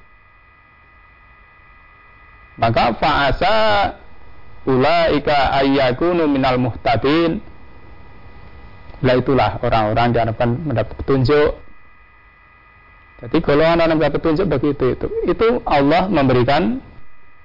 Maka 2.57 2.97
fa'asa 2.97 3.57
ulaika 4.65 5.61
ayyakunu 5.61 6.25
minal 6.25 6.57
muhtadin. 6.57 7.45
Lah 8.99 9.15
itulah 9.15 9.63
orang-orang 9.63 10.11
akan 10.35 10.49
mendapat 10.67 10.95
petunjuk 11.05 11.68
jadi 13.19 13.37
golongan 13.43 13.83
orang 13.83 13.99
yang 13.99 14.15
petunjuk 14.15 14.47
begitu 14.47 14.95
itu. 14.95 15.07
Itu 15.27 15.59
Allah 15.67 16.07
memberikan 16.07 16.79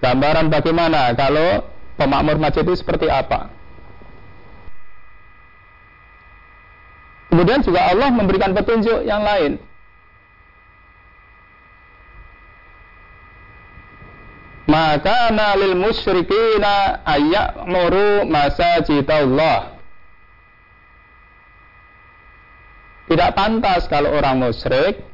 gambaran 0.05 0.53
bagaimana 0.53 1.17
kalau 1.17 1.65
pemakmur 1.97 2.37
masjid 2.37 2.61
itu 2.61 2.77
seperti 2.77 3.09
apa. 3.09 3.49
Kemudian 7.33 7.65
juga 7.65 7.89
Allah 7.89 8.13
memberikan 8.13 8.53
petunjuk 8.53 9.01
yang 9.01 9.25
lain. 9.25 9.57
Maka 14.69 15.33
nalil 15.33 15.73
musyrikina 15.73 17.01
ayya'muru 17.01 18.29
masajidallah. 18.29 19.73
Tidak 23.09 23.29
pantas 23.33 23.89
kalau 23.89 24.13
orang 24.13 24.37
musyrik 24.37 25.12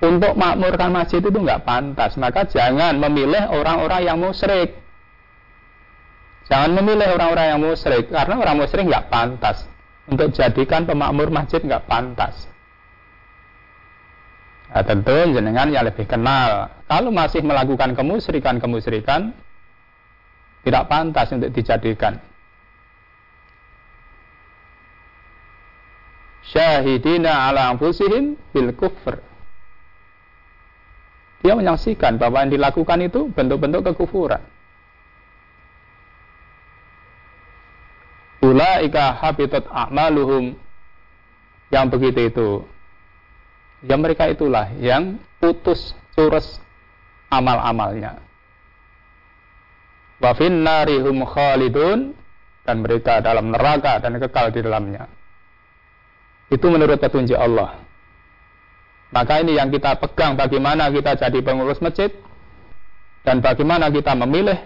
untuk 0.00 0.32
makmurkan 0.32 0.90
masjid 0.96 1.20
itu 1.20 1.36
nggak 1.36 1.68
pantas. 1.68 2.16
Maka 2.16 2.48
jangan 2.48 2.96
memilih 2.96 3.52
orang-orang 3.52 4.00
yang 4.08 4.16
musyrik. 4.16 4.80
Jangan 6.48 6.72
memilih 6.80 7.14
orang-orang 7.14 7.46
yang 7.54 7.60
musyrik 7.60 8.10
karena 8.10 8.34
orang 8.40 8.56
musyrik 8.58 8.84
nggak 8.88 9.06
pantas 9.12 9.68
untuk 10.08 10.32
jadikan 10.34 10.88
pemakmur 10.88 11.28
masjid 11.30 11.60
nggak 11.62 11.84
pantas. 11.86 12.48
Nah, 14.70 14.82
tentu 14.86 15.14
jenengan 15.34 15.68
yang 15.68 15.84
lebih 15.84 16.06
kenal. 16.06 16.70
Kalau 16.86 17.10
masih 17.10 17.42
melakukan 17.42 17.90
kemusyrikan-kemusyrikan, 17.94 19.34
tidak 20.62 20.84
pantas 20.86 21.26
untuk 21.34 21.50
dijadikan. 21.50 22.22
Syahidina 26.50 27.50
ala 27.50 27.74
anfusihim 27.74 28.34
bil 28.50 28.74
kufr 28.74 29.29
dia 31.40 31.56
menyaksikan 31.56 32.20
bahwa 32.20 32.44
yang 32.44 32.52
dilakukan 32.52 32.98
itu 33.00 33.32
bentuk-bentuk 33.32 33.80
kekufuran. 33.92 34.44
Ulaika 38.40 39.16
habitat 39.20 39.68
a'maluhum 39.68 40.56
yang 41.72 41.86
begitu 41.88 42.20
itu. 42.28 42.48
Ya 43.84 43.96
mereka 43.96 44.28
itulah 44.28 44.68
yang 44.76 45.16
putus 45.40 45.96
surus 46.12 46.60
amal-amalnya. 47.32 48.20
Wa 50.20 50.36
narihum 50.36 51.24
khalidun 51.24 52.12
dan 52.68 52.76
mereka 52.84 53.24
dalam 53.24 53.48
neraka 53.48 53.96
dan 54.04 54.20
kekal 54.20 54.52
di 54.52 54.60
dalamnya. 54.60 55.08
Itu 56.52 56.68
menurut 56.68 57.00
petunjuk 57.00 57.40
Allah. 57.40 57.89
Maka 59.10 59.42
ini 59.42 59.58
yang 59.58 59.74
kita 59.74 59.98
pegang 59.98 60.38
bagaimana 60.38 60.86
kita 60.90 61.18
jadi 61.18 61.38
pengurus 61.42 61.82
masjid 61.82 62.14
dan 63.26 63.42
bagaimana 63.42 63.90
kita 63.90 64.14
memilih 64.14 64.58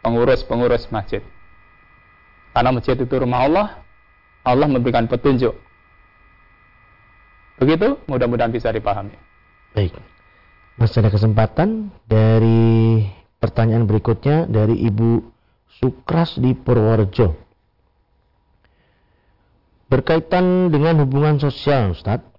pengurus-pengurus 0.00 0.88
masjid. 0.88 1.20
Karena 2.56 2.72
masjid 2.72 2.96
itu 2.96 3.14
rumah 3.16 3.44
Allah, 3.44 3.66
Allah 4.44 4.68
memberikan 4.68 5.04
petunjuk. 5.08 5.52
Begitu, 7.60 8.00
mudah-mudahan 8.08 8.50
bisa 8.50 8.72
dipahami. 8.72 9.14
Baik. 9.76 9.94
Masih 10.80 11.04
ada 11.04 11.12
kesempatan 11.12 11.92
dari 12.08 13.06
pertanyaan 13.38 13.84
berikutnya 13.84 14.48
dari 14.48 14.88
Ibu 14.88 15.20
Sukras 15.80 16.40
di 16.40 16.56
Purworejo. 16.56 17.36
Berkaitan 19.92 20.72
dengan 20.72 21.04
hubungan 21.04 21.36
sosial, 21.36 21.92
Ustadz, 21.92 22.31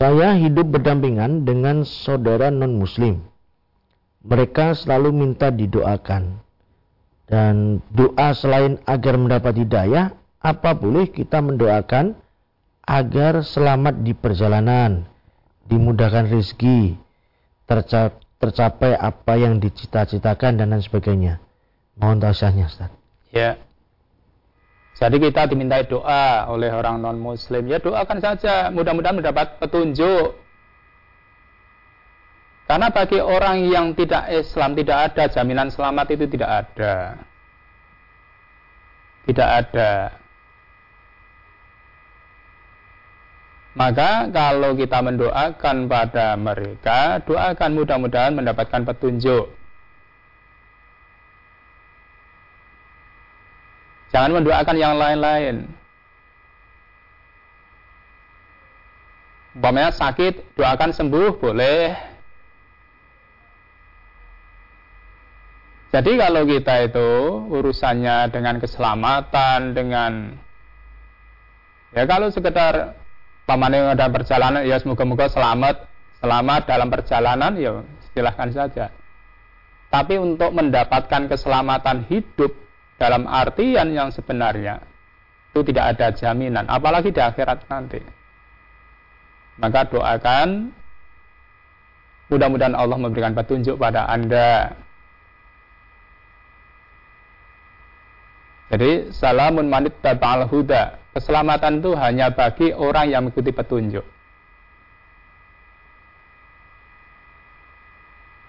saya 0.00 0.32
hidup 0.32 0.80
berdampingan 0.80 1.44
dengan 1.44 1.84
saudara 1.84 2.48
non-muslim. 2.48 3.20
Mereka 4.24 4.72
selalu 4.72 5.12
minta 5.12 5.52
didoakan. 5.52 6.40
Dan 7.28 7.84
doa 7.92 8.32
selain 8.32 8.80
agar 8.88 9.20
mendapat 9.20 9.60
hidayah, 9.60 10.16
apa 10.40 10.72
boleh 10.72 11.12
kita 11.12 11.44
mendoakan 11.44 12.16
agar 12.80 13.44
selamat 13.44 14.00
di 14.00 14.16
perjalanan, 14.16 15.04
dimudahkan 15.68 16.32
rezeki, 16.32 16.96
tercapai 18.40 18.96
apa 18.96 19.36
yang 19.36 19.60
dicita-citakan 19.60 20.58
dan 20.58 20.72
lain 20.74 20.82
sebagainya. 20.82 21.38
Mohon 22.00 22.24
tahu 22.24 22.34
Ustaz. 22.64 22.90
Ya, 23.30 23.60
jadi 24.98 25.16
kita 25.16 25.48
dimintai 25.48 25.88
doa 25.88 26.50
oleh 26.50 26.68
orang 26.74 27.00
non 27.00 27.16
muslim. 27.16 27.64
Ya 27.70 27.78
doakan 27.80 28.18
saja, 28.20 28.68
mudah-mudahan 28.68 29.16
mendapat 29.16 29.56
petunjuk. 29.56 30.36
Karena 32.70 32.86
bagi 32.92 33.18
orang 33.18 33.66
yang 33.66 33.98
tidak 33.98 34.30
Islam 34.30 34.78
tidak 34.78 35.10
ada 35.10 35.24
jaminan 35.26 35.74
selamat 35.74 36.06
itu 36.14 36.24
tidak 36.30 36.50
ada. 36.66 36.94
Tidak 39.26 39.48
ada. 39.48 39.92
Maka 43.70 44.26
kalau 44.34 44.74
kita 44.74 44.98
mendoakan 44.98 45.86
pada 45.86 46.34
mereka, 46.34 47.22
doakan 47.22 47.70
mudah-mudahan 47.78 48.34
mendapatkan 48.34 48.82
petunjuk. 48.82 49.59
Jangan 54.10 54.42
mendoakan 54.42 54.76
yang 54.76 54.98
lain-lain. 54.98 55.70
Umpamanya 59.54 59.90
sakit, 59.94 60.54
doakan 60.54 60.90
sembuh, 60.94 61.38
boleh. 61.38 61.94
Jadi 65.90 66.12
kalau 66.22 66.46
kita 66.46 66.86
itu 66.86 67.10
urusannya 67.50 68.30
dengan 68.30 68.62
keselamatan, 68.62 69.74
dengan 69.74 70.38
ya 71.90 72.06
kalau 72.06 72.30
sekedar 72.30 72.94
pamannya 73.42 73.98
ada 73.98 74.06
perjalanan, 74.06 74.62
ya 74.62 74.78
semoga-moga 74.78 75.26
selamat, 75.26 75.82
selamat 76.22 76.60
dalam 76.70 76.88
perjalanan, 76.94 77.52
ya 77.58 77.82
silahkan 78.14 78.54
saja. 78.54 78.86
Tapi 79.90 80.14
untuk 80.22 80.54
mendapatkan 80.54 81.26
keselamatan 81.26 82.06
hidup 82.06 82.54
dalam 83.00 83.24
artian 83.24 83.96
yang 83.96 84.12
sebenarnya 84.12 84.84
itu 85.50 85.64
tidak 85.72 85.96
ada 85.96 86.12
jaminan, 86.12 86.68
apalagi 86.68 87.08
di 87.08 87.18
akhirat 87.18 87.64
nanti. 87.72 87.98
Maka 89.56 89.88
doakan 89.88 90.68
mudah-mudahan 92.28 92.76
Allah 92.76 93.00
memberikan 93.00 93.32
petunjuk 93.32 93.80
pada 93.80 94.04
Anda. 94.04 94.76
Jadi 98.70 99.10
salamun 99.10 99.66
manit 99.66 99.96
tabal 100.04 100.46
huda. 100.46 101.00
Keselamatan 101.10 101.82
itu 101.82 101.90
hanya 101.98 102.30
bagi 102.30 102.70
orang 102.70 103.10
yang 103.10 103.26
mengikuti 103.26 103.50
petunjuk. 103.50 104.06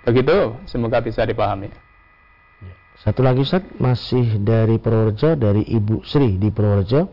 Begitu, 0.06 0.38
semoga 0.70 1.02
bisa 1.02 1.26
dipahami. 1.26 1.74
Satu 3.02 3.26
lagi 3.26 3.42
Ustaz, 3.42 3.66
masih 3.82 4.38
dari 4.46 4.78
Purworejo, 4.78 5.34
dari 5.34 5.66
Ibu 5.66 6.06
Sri 6.06 6.38
di 6.38 6.54
Purworejo. 6.54 7.10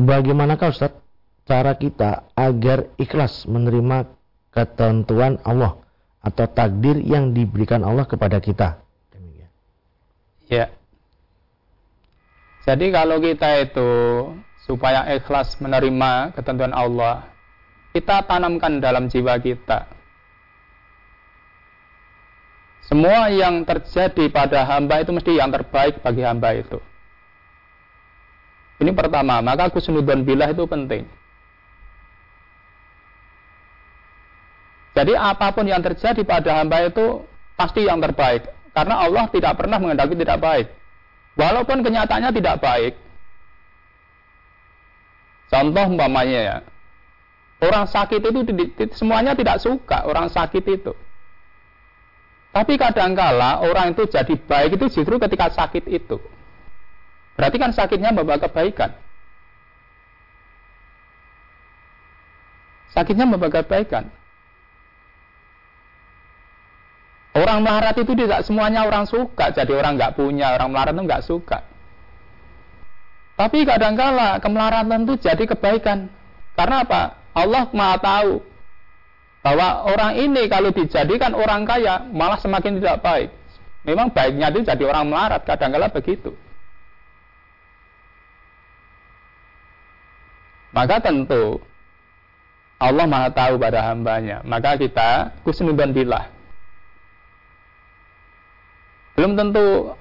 Bagaimanakah 0.00 0.72
Ustaz 0.72 0.96
cara 1.44 1.76
kita 1.76 2.32
agar 2.32 2.88
ikhlas 2.96 3.44
menerima 3.44 4.08
ketentuan 4.52 5.36
Allah 5.44 5.76
atau 6.24 6.48
takdir 6.48 6.96
yang 7.04 7.36
diberikan 7.36 7.84
Allah 7.84 8.08
kepada 8.08 8.40
kita? 8.40 8.80
Ya, 10.48 10.72
jadi 12.68 12.92
kalau 12.92 13.16
kita 13.16 13.64
itu 13.64 13.90
supaya 14.68 15.08
ikhlas 15.16 15.56
menerima 15.56 16.36
ketentuan 16.36 16.76
Allah, 16.76 17.24
kita 17.96 18.28
tanamkan 18.28 18.76
dalam 18.76 19.08
jiwa 19.08 19.40
kita. 19.40 19.88
Semua 22.88 23.28
yang 23.28 23.68
terjadi 23.68 24.32
pada 24.32 24.64
hamba 24.64 25.04
itu 25.04 25.12
mesti 25.12 25.36
yang 25.36 25.52
terbaik 25.52 26.00
bagi 26.00 26.24
hamba 26.24 26.56
itu. 26.56 26.80
Ini 28.80 28.96
pertama, 28.96 29.44
maka 29.44 29.68
kusnudon 29.68 30.24
bilah 30.24 30.48
itu 30.48 30.64
penting. 30.64 31.04
Jadi 34.96 35.12
apa 35.14 35.52
pun 35.52 35.68
yang 35.68 35.84
terjadi 35.84 36.24
pada 36.24 36.64
hamba 36.64 36.88
itu 36.88 37.22
pasti 37.60 37.84
yang 37.84 38.00
terbaik. 38.00 38.48
Karena 38.72 39.04
Allah 39.04 39.28
tidak 39.28 39.52
pernah 39.60 39.76
mengendaki 39.76 40.16
tidak 40.16 40.38
baik. 40.40 40.66
Walaupun 41.36 41.84
kenyataannya 41.84 42.32
tidak 42.34 42.56
baik. 42.58 42.94
Contoh 45.52 45.84
umpamanya 45.92 46.40
ya. 46.40 46.56
Orang 47.58 47.84
sakit 47.90 48.22
itu 48.22 48.40
semuanya 48.94 49.36
tidak 49.36 49.60
suka 49.60 50.08
orang 50.08 50.30
sakit 50.32 50.64
itu. 50.66 50.94
Tapi 52.58 52.74
kadangkala 52.74 53.62
orang 53.62 53.94
itu 53.94 54.02
jadi 54.10 54.34
baik 54.34 54.82
itu 54.82 54.98
justru 54.98 55.14
ketika 55.14 55.46
sakit 55.54 55.86
itu. 55.86 56.18
Berarti 57.38 57.54
kan 57.54 57.70
sakitnya 57.70 58.10
membawa 58.10 58.34
kebaikan. 58.42 58.98
Sakitnya 62.90 63.30
membawa 63.30 63.62
kebaikan. 63.62 64.10
Orang 67.38 67.62
melarat 67.62 67.94
itu 67.94 68.10
tidak 68.18 68.42
semuanya 68.42 68.82
orang 68.82 69.06
suka, 69.06 69.54
jadi 69.54 69.78
orang 69.78 69.94
nggak 69.94 70.18
punya, 70.18 70.58
orang 70.58 70.74
melarat 70.74 70.98
itu 70.98 71.02
nggak 71.06 71.26
suka. 71.30 71.58
Tapi 73.38 73.62
kadangkala 73.70 74.42
kemelaratan 74.42 75.06
itu 75.06 75.14
jadi 75.22 75.46
kebaikan. 75.46 76.10
Karena 76.58 76.82
apa? 76.82 77.22
Allah 77.38 77.70
maha 77.70 78.02
tahu 78.02 78.42
bahwa 79.48 79.88
orang 79.88 80.12
ini 80.20 80.44
kalau 80.52 80.68
dijadikan 80.68 81.32
orang 81.32 81.64
kaya 81.64 82.04
malah 82.12 82.36
semakin 82.36 82.84
tidak 82.84 83.00
baik. 83.00 83.32
Memang 83.88 84.12
baiknya 84.12 84.52
itu 84.52 84.60
jadi 84.60 84.84
orang 84.84 85.08
melarat, 85.08 85.48
kadangkala 85.48 85.88
begitu. 85.88 86.36
Maka 90.76 91.00
tentu 91.00 91.64
Allah 92.76 93.08
maha 93.08 93.32
tahu 93.32 93.56
pada 93.56 93.80
hambanya. 93.88 94.44
Maka 94.44 94.76
kita 94.76 95.40
kusnudan 95.40 95.96
billah 95.96 96.28
belum 99.18 99.34
tentu 99.34 99.98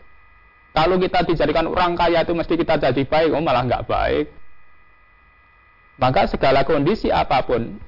kalau 0.77 1.01
kita 1.01 1.25
dijadikan 1.25 1.65
orang 1.65 1.97
kaya 1.97 2.21
itu 2.21 2.37
mesti 2.37 2.53
kita 2.53 2.77
jadi 2.77 3.01
baik, 3.01 3.33
oh 3.33 3.41
malah 3.41 3.65
nggak 3.65 3.89
baik. 3.89 4.29
Maka 5.97 6.29
segala 6.29 6.61
kondisi 6.61 7.09
apa 7.09 7.41
pun, 7.41 7.81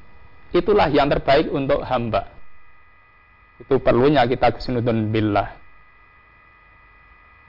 itulah 0.55 0.89
yang 0.89 1.09
terbaik 1.09 1.49
untuk 1.49 1.81
hamba. 1.85 2.29
Itu 3.59 3.77
perlunya 3.83 4.23
kita 4.25 4.55
kesunudun 4.55 5.11
billah. 5.11 5.59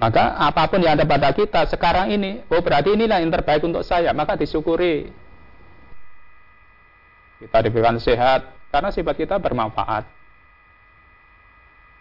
Maka 0.00 0.32
apa 0.40 0.64
pun 0.66 0.80
yang 0.80 0.96
ada 0.96 1.04
pada 1.04 1.28
kita 1.36 1.68
sekarang 1.68 2.08
ini, 2.16 2.40
oh 2.48 2.64
berarti 2.64 2.96
inilah 2.96 3.20
yang 3.20 3.28
terbaik 3.28 3.60
untuk 3.60 3.84
saya, 3.84 4.16
maka 4.16 4.32
disyukuri. 4.32 5.12
Kita 7.36 7.60
diberikan 7.60 8.00
sehat, 8.00 8.48
karena 8.72 8.88
sifat 8.88 9.14
kita 9.20 9.36
bermanfaat. 9.36 10.08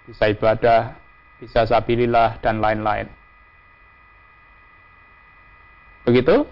Bisa 0.07 0.31
ibadah, 0.31 0.95
bisa 1.43 1.67
sabilillah 1.67 2.39
dan 2.39 2.63
lain-lain. 2.63 3.11
Begitu? 6.07 6.47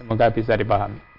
Semoga 0.00 0.32
bisa 0.32 0.56
dipahami. 0.56 1.11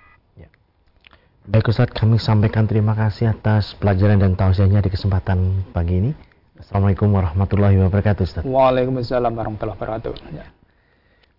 Baik 1.43 1.75
Ustaz, 1.75 1.91
kami 1.91 2.15
sampaikan 2.23 2.63
terima 2.63 2.95
kasih 2.95 3.35
atas 3.35 3.75
pelajaran 3.75 4.15
dan 4.15 4.31
tausiahnya 4.39 4.79
di 4.79 4.87
kesempatan 4.87 5.67
pagi 5.75 5.99
ini. 5.99 6.11
Assalamualaikum 6.55 7.11
warahmatullahi 7.11 7.83
wabarakatuh 7.83 8.23
Ustaz. 8.23 8.43
Waalaikumsalam 8.47 9.35
warahmatullahi 9.35 9.75
wabarakatuh. 9.75 10.11
Ya. 10.31 10.47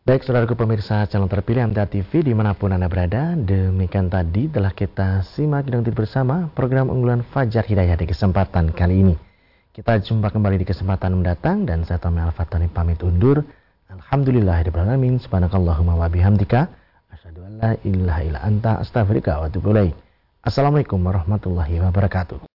Baik 0.05 0.29
saudaraku 0.29 0.61
pemirsa 0.61 1.09
channel 1.09 1.33
terpilih 1.33 1.65
MTA 1.73 1.89
TV 1.89 2.21
di 2.21 2.37
mana 2.37 2.53
pun 2.53 2.69
Anda 2.77 2.93
berada 2.93 3.33
Demikian 3.33 4.13
tadi 4.13 4.53
telah 4.53 4.77
kita 4.77 5.25
simak 5.25 5.65
dan 5.73 5.81
bersama 5.81 6.53
program 6.53 6.93
unggulan 6.93 7.25
Fajar 7.25 7.65
Hidayah 7.65 7.97
di 7.97 8.05
kesempatan 8.05 8.77
kali 8.77 9.01
ini 9.01 9.17
kita 9.75 9.99
jumpa 9.99 10.31
kembali 10.31 10.63
di 10.63 10.67
kesempatan 10.71 11.19
mendatang 11.19 11.67
dan 11.67 11.83
saya 11.83 11.99
Tommy 11.99 12.23
Al-Fatani 12.23 12.71
pamit 12.71 13.03
undur. 13.03 13.43
Alhamdulillahirrahmanirrahim. 13.91 15.19
Subhanakallahumma 15.19 15.99
wa 15.99 16.07
bihamdika. 16.07 16.61
Asyadu 16.61 16.71
an 16.71 16.84
la 17.61 17.77
ilaha 17.85 18.21
illa 18.25 18.41
anta 18.43 18.81
astaghfirullah 18.83 19.41
wa 19.43 19.47
atubu 19.51 19.71
Assalamualaikum 20.45 21.01
warahmatullahi 21.01 21.81
wabarakatuh. 21.81 22.54